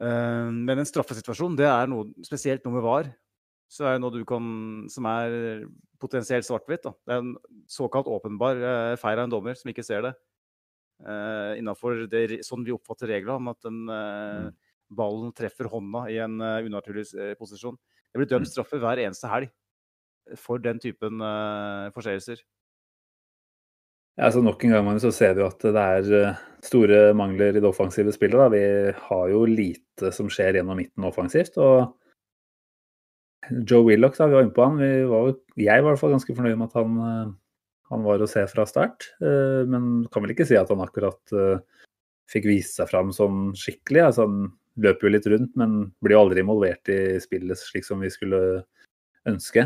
[0.00, 3.12] Uh, men en straffesituasjon, det er noe spesielt noe med VAR.
[3.70, 4.44] Så er det noe du kan,
[4.90, 5.66] som er
[6.02, 6.88] potensielt svart-hvitt.
[7.06, 7.36] Det er en
[7.70, 10.14] såkalt åpenbar uh, feil av en dommer som ikke ser det.
[11.00, 12.02] Uh, Innafor
[12.44, 14.50] sånn vi oppfatter reglene om at den, uh,
[14.92, 17.06] ballen treffer hånda i en uh, unaturlig
[17.40, 17.78] posisjon.
[18.10, 18.52] Det blir dømt mm.
[18.52, 19.52] straffe hver eneste helg
[20.38, 21.22] for den typen
[21.94, 22.38] forseelser.
[24.20, 27.62] Ja, så Nok en gang så ser vi at det er eh, store mangler i
[27.62, 28.36] det offensive spillet.
[28.36, 28.50] Da.
[28.52, 31.56] Vi har jo lite som skjer gjennom midten offensivt.
[31.56, 31.96] og
[33.48, 34.76] Joe Willoch, da, vi var inne på han.
[35.08, 37.32] Var, jeg var i hvert fall ganske fornøyd med at han, eh,
[37.94, 39.08] han, var å se fra start.
[39.24, 41.36] Eh, men kan vel ikke si at han akkurat
[42.30, 44.04] fikk vise seg fram sånn skikkelig.
[44.04, 44.50] Altså, han
[44.84, 48.66] løper jo litt rundt, men blir jo aldri involvert i spillet slik som vi skulle
[49.32, 49.64] ønske.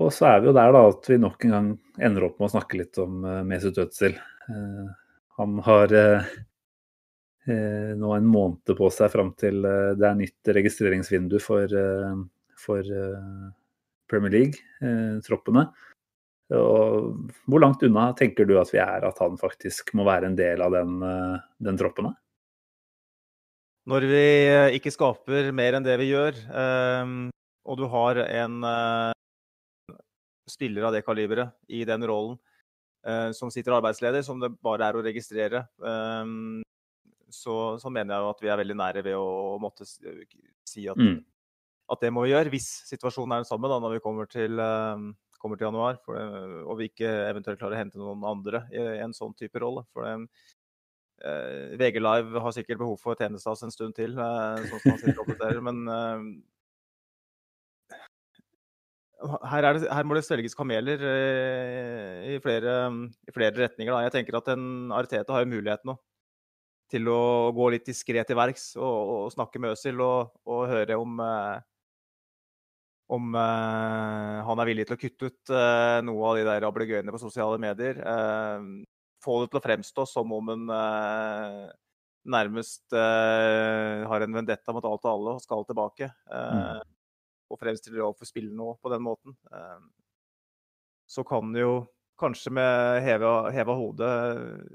[0.00, 1.68] Og så er vi jo der da at vi nok en gang
[2.00, 4.16] ender opp med å snakke litt om uh, Mesut Özil.
[4.48, 4.88] Uh,
[5.36, 6.30] han har uh,
[7.98, 11.72] nå en måned på seg fram til det er nytt registreringsvindu for,
[12.62, 12.86] for
[14.06, 15.64] Premier League-troppene.
[16.46, 20.62] Hvor langt unna tenker du at vi er at han faktisk må være en del
[20.62, 21.02] av den,
[21.66, 22.12] den troppen?
[23.90, 24.24] Når vi
[24.78, 26.38] ikke skaper mer enn det vi gjør,
[27.66, 28.62] og du har en
[30.50, 32.38] spiller av det kaliberet i den rollen
[33.34, 35.64] som sitter arbeidsleder, som det bare er å registrere,
[37.32, 41.00] så, så, mener jeg jo at vi er veldig nære ved å, måtte si at,
[41.00, 41.18] mm.
[41.90, 44.62] at, det må vi gjøre, hvis situasjonen er den samme da, når vi kommer til,
[45.42, 45.98] kommer til januar.
[46.04, 46.20] For,
[46.62, 49.82] og vi ikke eventuelt klarer å hente noen andre i, en sånn type rolle.
[49.90, 50.28] For
[51.78, 55.68] VG Live har sikkert behov for tjenesteplass en stund til, sånn som han sitter og
[55.70, 55.84] men
[59.50, 62.78] her, det, her, må det svelges kameler i flere,
[63.28, 63.92] i, flere, retninger.
[63.92, 64.02] Da.
[64.06, 64.64] Jeg tenker at en
[64.94, 65.96] Ariteta har mulighet nå
[66.92, 70.98] til å gå litt diskré til verks og, og, snakke med Øzil og, og høre
[71.00, 71.60] om, eh,
[73.16, 77.14] om eh, han er villig til å kutte ut eh, noe av de der ablegøyene
[77.14, 78.02] på sosiale medier.
[78.02, 78.66] Eh,
[79.22, 81.70] få det til å fremstå som om en eh,
[82.32, 86.10] nærmest eh, har en vendetta mot alt og alle og skal tilbake.
[86.28, 86.82] Mm.
[87.52, 89.36] Og fremstiller overfor spillerne nå på den måten.
[91.12, 91.84] så kan jo
[92.22, 94.10] kanskje med heva, heva hodet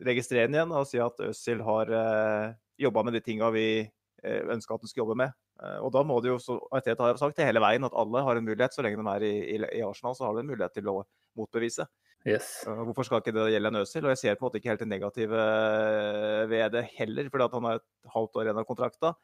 [0.06, 4.42] registrere den igjen og si at Øzil har eh, jobba med de tinga vi eh,
[4.54, 5.36] ønska at han skulle jobbe med.
[5.62, 8.24] Eh, og da må det jo, som Arteta har sagt det hele veien, at alle
[8.26, 8.76] har en mulighet.
[8.76, 11.00] Så lenge de er i, i, i Arsenal, så har de en mulighet til å
[11.38, 11.88] motbevise.
[12.28, 12.66] Yes.
[12.66, 14.06] Hvorfor skal ikke det gjelde en Øzil?
[14.06, 17.50] Og jeg ser på en måte ikke helt det negative eh, ved det heller, fordi
[17.54, 19.16] han har et halvt år igjen av kontrakta.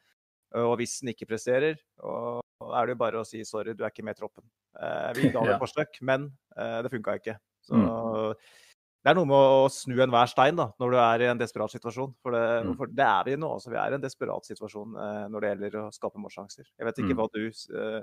[0.54, 3.92] Og hvis han ikke presterer, og, er det jo bare å si sorry, du er
[3.92, 4.46] ikke med i troppen.
[4.78, 7.34] Uh, vi ga det et forsøk, men det funka ikke.
[7.66, 8.34] Så mm.
[9.04, 11.72] det er noe med å snu enhver stein da, når du er i en desperat
[11.72, 12.12] situasjon.
[12.22, 12.74] For det, mm.
[12.80, 13.52] for det er vi nå.
[13.56, 16.68] Altså, vi er i en desperat situasjon eh, når det gjelder å skape målsjanser.
[16.68, 17.22] Jeg vet ikke mm.
[17.22, 18.02] hva du eh,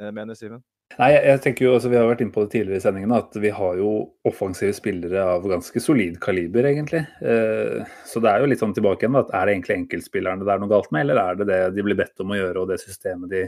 [0.00, 0.62] eh, mener, Simen?
[0.98, 3.36] Nei, jeg tenker jo, altså Vi har vært inne på det tidligere i sendingen at
[3.40, 3.92] vi har jo
[4.28, 7.00] offensive spillere av ganske solid kaliber, egentlig.
[7.24, 9.18] Eh, så det er jo litt sånn tilbake igjen.
[9.22, 11.86] at Er det egentlig enkeltspillerne det er noe galt med, eller er det det de
[11.86, 13.46] blir bedt om å gjøre og det systemet de,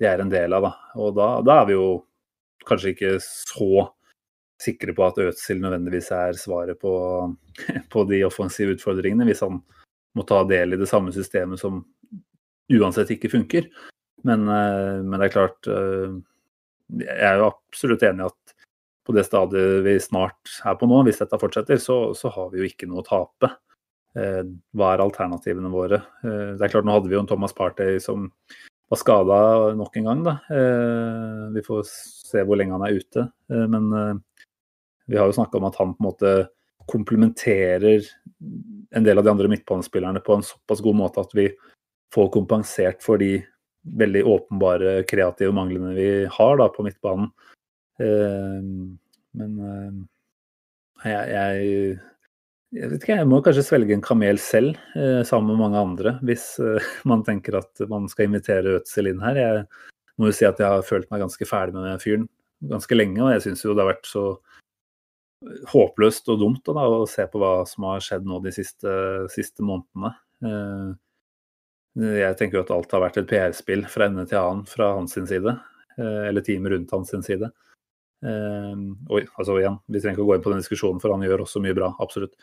[0.00, 0.66] de er en del av?
[0.66, 0.72] da?
[1.00, 1.88] Og da, da er vi jo
[2.68, 3.86] kanskje ikke så
[4.60, 6.92] sikre på at Øtzil nødvendigvis er svaret på,
[7.92, 9.60] på, de offensive utfordringene, hvis han
[10.16, 11.82] må ta del i det samme systemet som
[12.70, 13.70] uansett ikke funker.
[14.26, 16.12] Men, eh, men det er klart eh,
[17.00, 18.54] Jeg er jo absolutt enig i at
[19.06, 22.60] på det stadiet vi snart er på nå, hvis dette fortsetter, så, så har vi
[22.60, 23.48] jo ikke noe å tape.
[24.18, 24.42] Eh,
[24.76, 26.02] hva er alternativene våre?
[26.20, 28.28] Det er klart, Nå hadde vi jo en Thomas Partey som
[28.90, 29.40] var skada
[29.78, 30.22] nok en gang.
[30.26, 30.34] da.
[31.54, 33.24] Vi får se hvor lenge han er ute.
[33.48, 33.86] Men
[35.06, 36.32] vi har jo snakka om at han på en måte
[36.90, 38.02] komplementerer
[38.90, 41.46] en del av de andre midtbanespillerne på en såpass god måte at vi
[42.14, 43.36] får kompensert for de
[43.82, 47.30] veldig åpenbare kreative manglene vi har da på midtbanen.
[48.00, 48.70] Eh,
[49.40, 50.00] men eh,
[51.10, 51.98] jeg, jeg,
[52.76, 56.16] jeg, vet ikke, jeg må kanskje svelge en kamel selv, eh, sammen med mange andre,
[56.26, 56.52] hvis
[57.10, 59.40] man tenker at man skal invitere Ødsel inn her.
[59.40, 59.64] Jeg
[60.20, 62.28] må jo si at jeg har følt meg ganske ferdig med den fyren
[62.68, 64.24] ganske lenge, og jeg syns jo det har vært så
[65.72, 68.96] håpløst og dumt da, å se på hva som har skjedd nå de siste,
[69.32, 70.12] siste månedene.
[70.44, 70.90] Eh,
[72.20, 75.16] jeg tenker jo at alt har vært et PR-spill fra ende til annen fra hans
[75.16, 75.56] side.
[75.96, 77.50] Eh, eller teamet rundt hans side.
[78.20, 78.74] Eh,
[79.16, 81.46] oi, altså igjen, vi trenger ikke å gå inn på den diskusjonen, for han gjør
[81.46, 81.92] også mye bra.
[82.02, 82.36] Absolutt.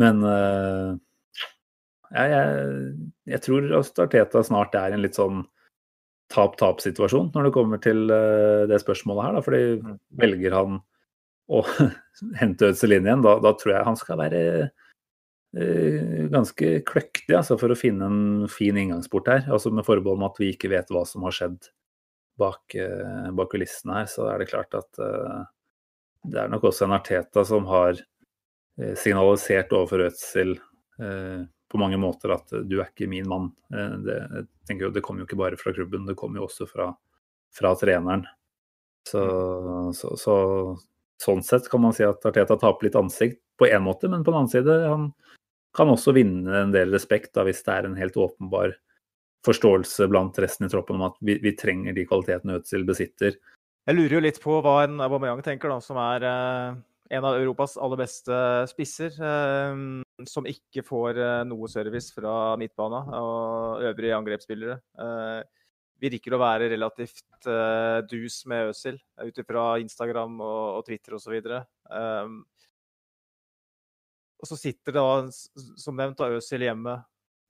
[0.00, 0.22] Men
[2.14, 2.50] jeg, jeg,
[3.32, 5.40] jeg tror Arteta snart er en litt sånn
[6.30, 8.04] tap-tap-situasjon når det kommer til
[8.70, 9.34] det spørsmålet her.
[9.34, 9.96] Da, fordi mm.
[10.22, 10.78] velger han
[11.50, 11.64] å
[12.40, 14.42] hente Ødsel inn igjen, da, da, tror jeg han skal være
[15.58, 18.22] eh, ganske kløktig altså, for å finne en
[18.52, 19.44] fin inngangsport her.
[19.50, 21.70] altså Med forbehold om at vi ikke vet hva som har skjedd
[22.40, 25.42] bak, eh, bak kulissene her, så er det klart at eh,
[26.30, 30.58] det er nok også en Arteta som har eh, signalisert overfor Ødsel
[31.00, 33.46] på mange måter at du er ikke min mann.
[33.72, 36.66] Det, jeg tenker jo, det kommer jo ikke bare fra klubben, det kommer jo også
[36.68, 36.90] fra,
[37.56, 38.26] fra treneren.
[39.08, 39.94] Så, mm.
[39.96, 40.34] så, så,
[41.24, 44.34] sånn sett kan man si at Arteta taper litt ansikt på én måte, men på
[44.34, 45.08] den annen side han
[45.72, 48.74] kan også vinne en del respekt da, hvis det er en helt åpenbar
[49.46, 53.38] forståelse blant resten i troppen om at vi, vi trenger de kvalitetene Øtzil besitter.
[53.88, 56.80] Jeg lurer jo litt på hva en Aubameyang tenker, da, som er eh,
[57.16, 58.36] en av Europas aller beste
[58.70, 59.16] spisser.
[59.16, 59.80] Eh,
[60.28, 64.76] som ikke får eh, noe service fra midtbana og øvrige angrepsspillere.
[65.00, 65.40] Eh,
[66.00, 71.34] virker å være relativt uh, dus med Øsil, ut ifra Instagram og, og Twitter osv.
[74.40, 75.04] Og så sitter da,
[75.76, 76.94] som nevnt, da Øsil hjemme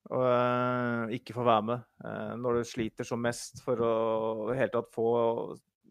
[0.08, 3.94] og uh, ikke får være med uh, når du sliter som mest for å
[4.56, 5.10] helt tatt få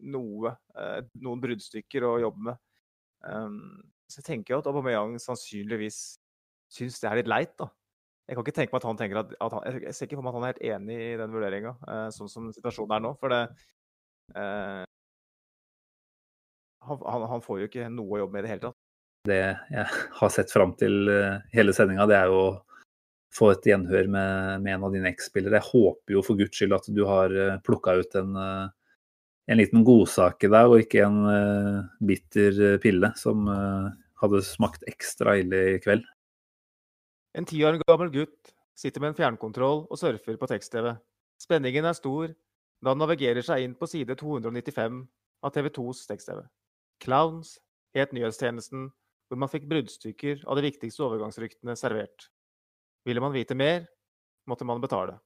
[0.00, 0.48] noe,
[0.80, 2.60] eh, noen bruddstykker å jobbe med.
[3.20, 5.98] Um, så jeg tenker at Aubameyang sannsynligvis
[6.72, 7.66] syns det er litt leit, da.
[8.24, 10.24] Jeg kan ikke tenke meg at han tenker at, at han, Jeg ser ikke for
[10.24, 11.74] meg at han er helt enig i den vurderinga,
[12.16, 13.12] sånn som situasjonen er nå.
[13.20, 13.42] For det
[16.88, 18.80] han, han, får jo ikke noe å jobbe med i det hele tatt.
[19.28, 19.86] Det jeg
[20.22, 21.12] har sett fram til
[21.52, 22.44] hele sendinga, det er jo
[23.34, 25.60] få et gjenhør med, med en av dine eks-spillere.
[25.60, 28.36] Jeg håper jo for guds skyld at du har uh, plukka ut en
[29.50, 33.48] en liten godsak i deg, og ikke en uh, bitter eh, pille som
[34.20, 36.04] hadde smakt ekstra ille i kveld.
[37.34, 40.92] En ti år gammel gutt sitter med en fjernkontroll og surfer på tekst-TV.
[41.40, 42.30] Spenningen er stor
[42.80, 45.02] da han navigerer seg inn på side 295
[45.44, 46.42] av TV 2s tekst-TV.
[47.02, 47.56] Clowns
[47.96, 48.90] het nyhetstjenesten
[49.30, 52.28] hvor man fikk bruddstykker av de viktigste overgangsryktene servert.
[53.04, 53.86] Ville man vite mer,
[54.46, 55.18] måtte man betale.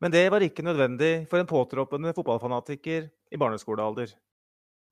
[0.00, 4.10] Men det var ikke nødvendig for en påtroppende fotballfanatiker i barneskolealder.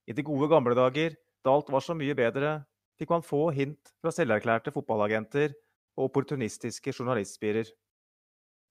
[0.08, 2.62] I de gode gamle dager, da alt var så mye bedre,
[3.00, 5.52] fikk man få hint fra selverklærte fotballagenter
[5.98, 7.68] og opportunistiske journalistspirer.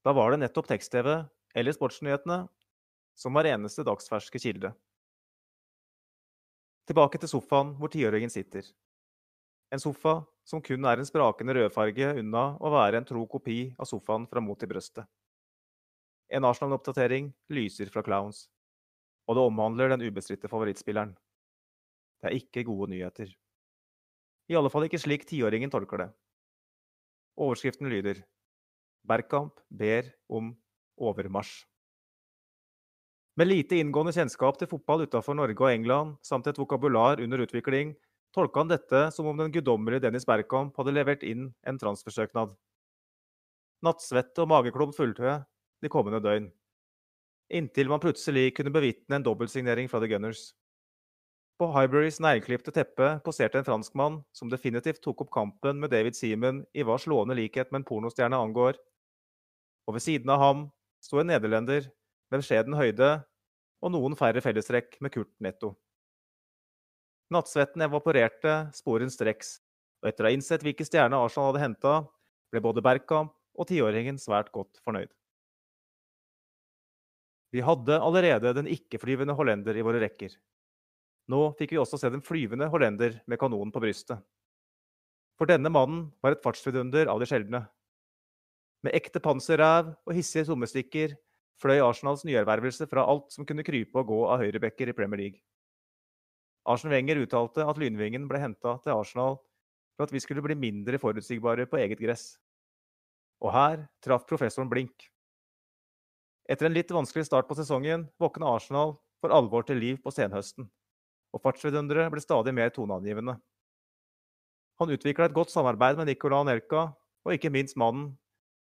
[0.04, 1.22] Da var det nettopp tekst-TV,
[1.54, 2.44] eller sportsnyhetene,
[3.16, 4.74] som var eneste dagsferske kilde.
[6.90, 8.66] Tilbake til sofaen hvor tiåringen sitter.
[9.72, 13.88] En sofa som kun er en sprakende rødfarge unna å være en tro kopi av
[13.90, 15.08] sofaen fra Mot i brøstet.
[16.34, 18.48] En Arsenal-oppdatering lyser fra Clowns,
[19.28, 21.14] og det omhandler den ubestridte favorittspilleren.
[22.22, 23.32] Det er ikke gode nyheter.
[24.52, 26.10] I alle fall ikke slik tiåringen tolker det.
[27.40, 28.24] Overskriften lyder
[29.08, 30.54] Bergkamp ber om
[31.00, 31.64] overmarsj.
[33.36, 37.96] Med lite inngående kjennskap til fotball utenfor Norge og England, samt et vokabular under utvikling,
[38.34, 42.56] tolka han dette som om den guddommelige Dennis Bergkamp hadde levert inn en transfersøknad.
[43.84, 45.42] Nattsvette og mageklump fulgte
[45.84, 46.50] de kommende døgn.
[47.54, 50.54] Inntil man plutselig kunne bevitne en dobbeltsignering fra The Gunners.
[51.60, 56.64] På Hyberys negleklipte teppe poserte en franskmann som definitivt tok opp kampen med David Seaman
[56.74, 58.80] i hva slående likhet med en pornostjerne angår.
[59.86, 60.66] Og ved siden av ham
[61.04, 61.92] sto en nederlender
[62.32, 63.14] med beskjeden høyde
[63.84, 65.76] og noen færre fellestrekk med Kurt Netto.
[67.34, 69.58] Nattsvetten evaporerte sporenstreks,
[70.04, 71.94] og etter å ha innsett hvilke stjerner Arsenal hadde henta,
[72.54, 75.12] ble både Bergkamp og tiåringen svært godt fornøyd.
[77.54, 80.34] Vi hadde allerede den ikke-flyvende hollender i våre rekker.
[81.30, 84.18] Nå fikk vi også se den flyvende hollender med kanonen på brystet.
[85.38, 87.64] For denne mannen var et fartsvidunder av de sjeldne.
[88.84, 91.16] Med ekte panserræv og hissige sommestikker
[91.62, 95.42] fløy Arsenals nyervervelse fra alt som kunne krype og gå av høyrebekker i Premier League.
[96.70, 99.36] Arsen Wenger uttalte at Lynvingen ble henta til Arsenal
[99.98, 102.38] for at vi skulle bli mindre forutsigbare på eget gress.
[103.44, 105.10] Og her traff professoren blink.
[106.50, 110.68] Etter en litt vanskelig start på sesongen våkna Arsenal for alvor til liv på senhøsten,
[111.32, 113.38] og fartsvidunderet ble stadig mer toneangivende.
[114.82, 116.90] Han utvikla et godt samarbeid med Nicolas Nelka,
[117.24, 118.12] og ikke minst mannen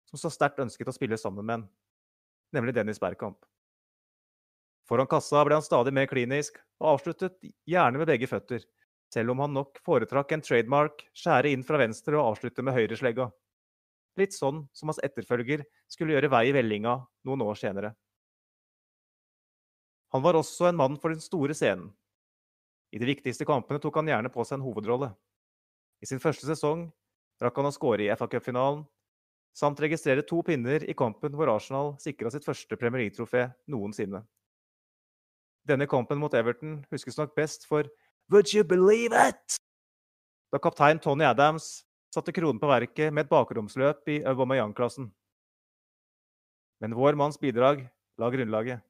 [0.09, 1.69] som så sterkt ønsket å spille sammen med ham,
[2.57, 3.41] nemlig Dennis Bergkamp.
[4.87, 8.63] Foran kassa ble han stadig mer klinisk, og avsluttet gjerne med begge føtter,
[9.13, 13.29] selv om han nok foretrakk en trademark, skjære inn fra venstre og avslutte med høyreslegga.
[14.17, 16.97] Litt sånn som hans etterfølger skulle gjøre vei i vellinga
[17.29, 17.93] noen år senere.
[20.15, 21.91] Han var også en mann for den store scenen.
[22.95, 25.11] I de viktigste kampene tok han gjerne på seg en hovedrolle.
[26.01, 26.87] I sin første sesong
[27.43, 28.85] rakk han å skåre i FA Cup-finalen,
[29.57, 34.23] samt registrere to pinner i kampen hvor Arsenal sikra sitt første Premier League-trofé noensinne.
[35.67, 37.89] Denne kampen mot Everton huskes nok best for
[38.31, 39.57] Would you believe it?
[40.53, 41.83] Da kaptein Tony Adams
[42.15, 45.09] satte kronen på verket med et bakromsløp i Aubameyang-klassen.
[46.81, 47.83] Men vår manns bidrag
[48.19, 48.83] la grunnlaget.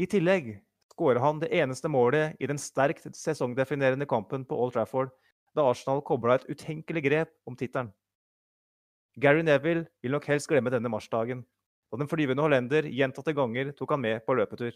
[0.00, 0.54] I tillegg
[0.92, 5.12] skåra han det eneste målet i den sterkt sesongdefinerende kampen på Old Trafford,
[5.52, 7.92] da Arsenal kobla et utenkelig grep om tittelen.
[9.20, 11.44] Gary Neville vil nok helst glemme denne marsdagen,
[11.92, 14.72] og den flyvende hollender gjentatte ganger tok han med på løpetur.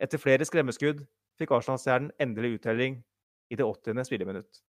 [0.00, 1.02] Etter flere skremmeskudd
[1.40, 3.00] fikk Arsenal-stjernen endelig uttelling
[3.52, 4.00] i det 80.
[4.08, 4.62] spilleminutt.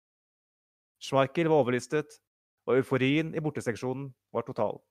[1.02, 2.20] Schmeichel var overlistet,
[2.68, 4.82] og euforien i borteseksjonen var total.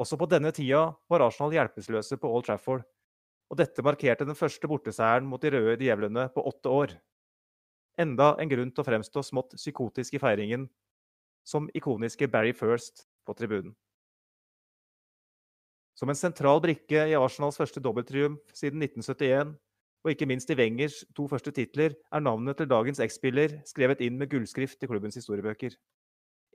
[0.00, 2.84] Også på denne tida var Arsenal hjelpeløse på Old Trafford,
[3.52, 6.94] og dette markerte den første borteseieren mot de røde djevlene på åtte år.
[8.00, 10.66] Enda en grunn til å fremstå smått psykotisk i feiringen,
[11.44, 13.74] som ikoniske Barry First på tribunen.
[15.98, 19.56] Som en sentral brikke i Arsenals første dobbelttriumf siden 1971
[20.02, 24.16] og ikke minst i Wengers to første titler, er navnet til dagens X-spiller skrevet inn
[24.18, 25.76] med gullskrift i klubbens historiebøker.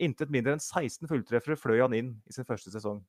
[0.03, 2.99] Intet mindre enn 16 fulltreffere fløy han inn i sin første sesong.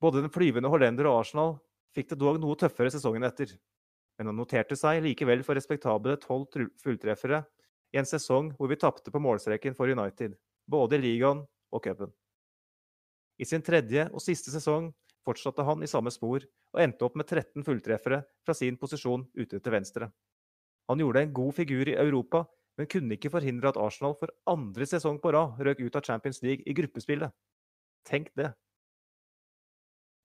[0.00, 1.56] Både den flyvende hollender og Arsenal
[1.94, 3.52] fikk det dog noe tøffere sesongen etter,
[4.18, 6.48] men han noterte seg likevel for respektable tolv
[6.82, 7.42] fulltreffere
[7.94, 12.14] i en sesong hvor vi tapte på målstreken for United, både i ligaen og cupen.
[13.38, 14.90] I sin tredje og siste sesong
[15.26, 19.60] fortsatte han i samme spor og endte opp med 13 fulltreffere fra sin posisjon ute
[19.60, 20.08] til venstre.
[20.88, 22.44] Han gjorde en god figur i Europa,
[22.78, 26.40] men kunne ikke forhindre at Arsenal for andre sesong på rad røk ut av Champions
[26.42, 27.34] League i gruppespillet.
[28.08, 28.52] Tenk det!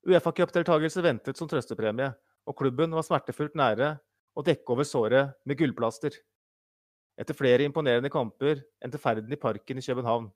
[0.08, 2.12] Uefa-cupdeltakelse ventet som trøstepremie,
[2.48, 3.96] og klubben var smertefullt nære
[4.36, 6.16] å dekke over såret med gullplaster.
[7.20, 10.32] Etter flere imponerende kamper endte ferden i Parken i København.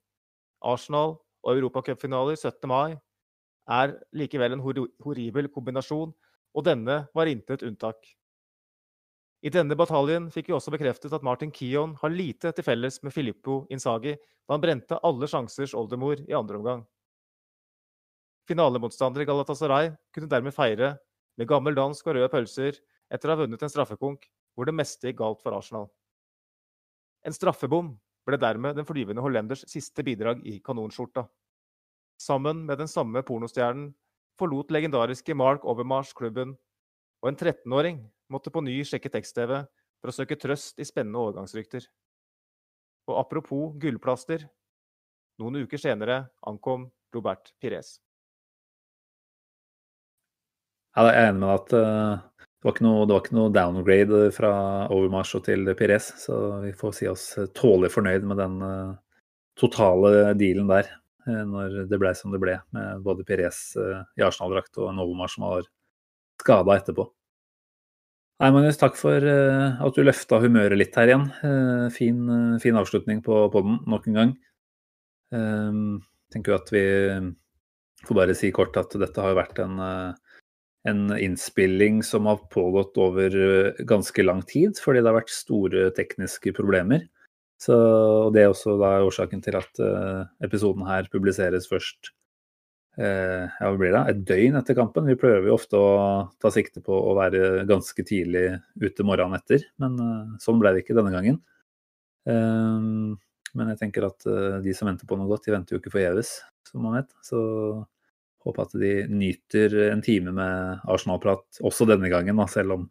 [0.63, 1.17] Arsenal
[1.47, 2.67] og europacupfinaler 17.
[2.67, 2.97] mai
[3.67, 6.11] er likevel en horribel kombinasjon,
[6.55, 7.99] og denne var intet unntak.
[9.45, 13.13] I denne bataljen fikk vi også bekreftet at Martin Kion har lite til felles med
[13.13, 16.81] Filippo Insagi da han brente alle sjansers oldemor i andre omgang.
[18.47, 20.95] Finalemotstander Galatasaray kunne dermed feire
[21.37, 22.79] med gammel dansk og røde pølser
[23.13, 24.25] etter å ha vunnet en straffekonk
[24.55, 25.85] hvor det meste gikk galt for Arsenal.
[27.27, 27.93] En straffebom
[28.27, 31.27] ble dermed den flyvende hollenders siste bidrag i kanonskjorta.
[32.17, 33.91] Sammen med den samme pornostjernen
[34.37, 36.55] forlot legendariske Mark Overmars klubben,
[37.21, 38.01] og en 13-åring
[38.33, 39.63] måtte på ny sjekke tekst-TV
[40.01, 41.85] for å søke trøst i spennende overgangsrykter.
[43.07, 44.45] Og apropos gullplaster,
[45.41, 47.97] noen uker senere ankom Robert Pires.
[50.97, 54.21] Ja, jeg er enig med at uh, det, var noe, det, var ikke noe, downgrade
[54.33, 54.51] fra
[54.93, 58.95] Overmars til Pires, så vi får si oss tålelig fornøyd med den uh,
[59.61, 60.89] totale dealen der.
[61.27, 65.31] Eh, når det ble som det ble, med både Pires eh, i Arsenal-drakt og Novomar
[65.31, 65.67] som var
[66.41, 67.07] skada etterpå.
[68.37, 71.23] Nei, Magnus, takk for uh, at du løfta humøret litt her igjen.
[71.89, 72.19] Fin,
[72.61, 74.33] fin, avslutning på podden nok en gang.
[76.29, 76.83] Tenker jo at vi
[78.05, 83.39] får bare si kort at dette har vært en, en innspilling som har pågått over
[83.89, 87.07] ganske lang tid, fordi det har vært store tekniske problemer.
[87.57, 92.11] Så, og Det er også da årsaken til at uh, episoden her publiseres først
[93.01, 94.03] uh, ja, hva blir det?
[94.11, 95.09] et døgn etter kampen.
[95.09, 95.89] Vi prøver jo ofte å
[96.41, 100.85] ta sikte på å være ganske tidlig ute morgenen etter, men uh, sånn ble det
[100.85, 101.41] ikke denne gangen.
[102.27, 104.25] men jeg tenker at
[104.59, 106.33] de som venter på noe godt, de venter jo ikke forgjeves,
[106.67, 107.13] som man vet.
[107.23, 107.39] Så
[108.43, 112.83] håper at de nyter en time med Arsenal-prat også denne gangen, da, selv om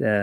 [0.00, 0.14] det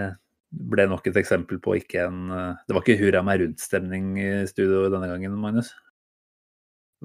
[0.49, 4.29] ble nok et eksempel på ikke en eh, Det var ikke hurra meg rundt-stemning i
[4.49, 5.71] studio denne gangen, Magnus?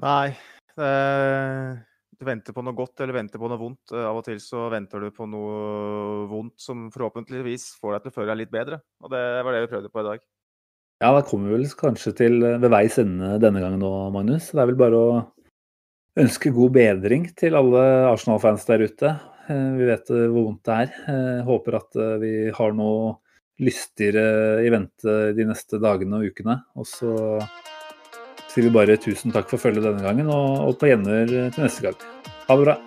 [0.01, 0.33] Nei.
[0.75, 0.89] Det,
[2.15, 3.93] du venter på noe godt eller venter på noe vondt.
[3.93, 8.13] Eh, av og til så venter du på noe vondt som forhåpentligvis får deg til
[8.13, 8.81] å føle deg litt bedre.
[9.03, 10.25] Og det var det vi prøvde på i dag.
[11.03, 14.49] Ja, da kommer vi vel kanskje til eh, ved veis ende denne gangen nå, Magnus.
[14.53, 15.21] Det er vel bare å
[16.21, 19.09] ønske god bedring til alle Arsenal-fans der ute.
[19.45, 21.41] Vi vet hvor vondt det er.
[21.45, 23.11] Håper at vi har noe
[23.61, 26.59] lystigere i vente de neste dagene og ukene.
[26.75, 27.13] Og så
[28.51, 31.89] sier vi bare tusen takk for følget denne gangen, og, og på gjenhør til neste
[31.89, 32.03] gang.
[32.47, 32.77] Ha det bra.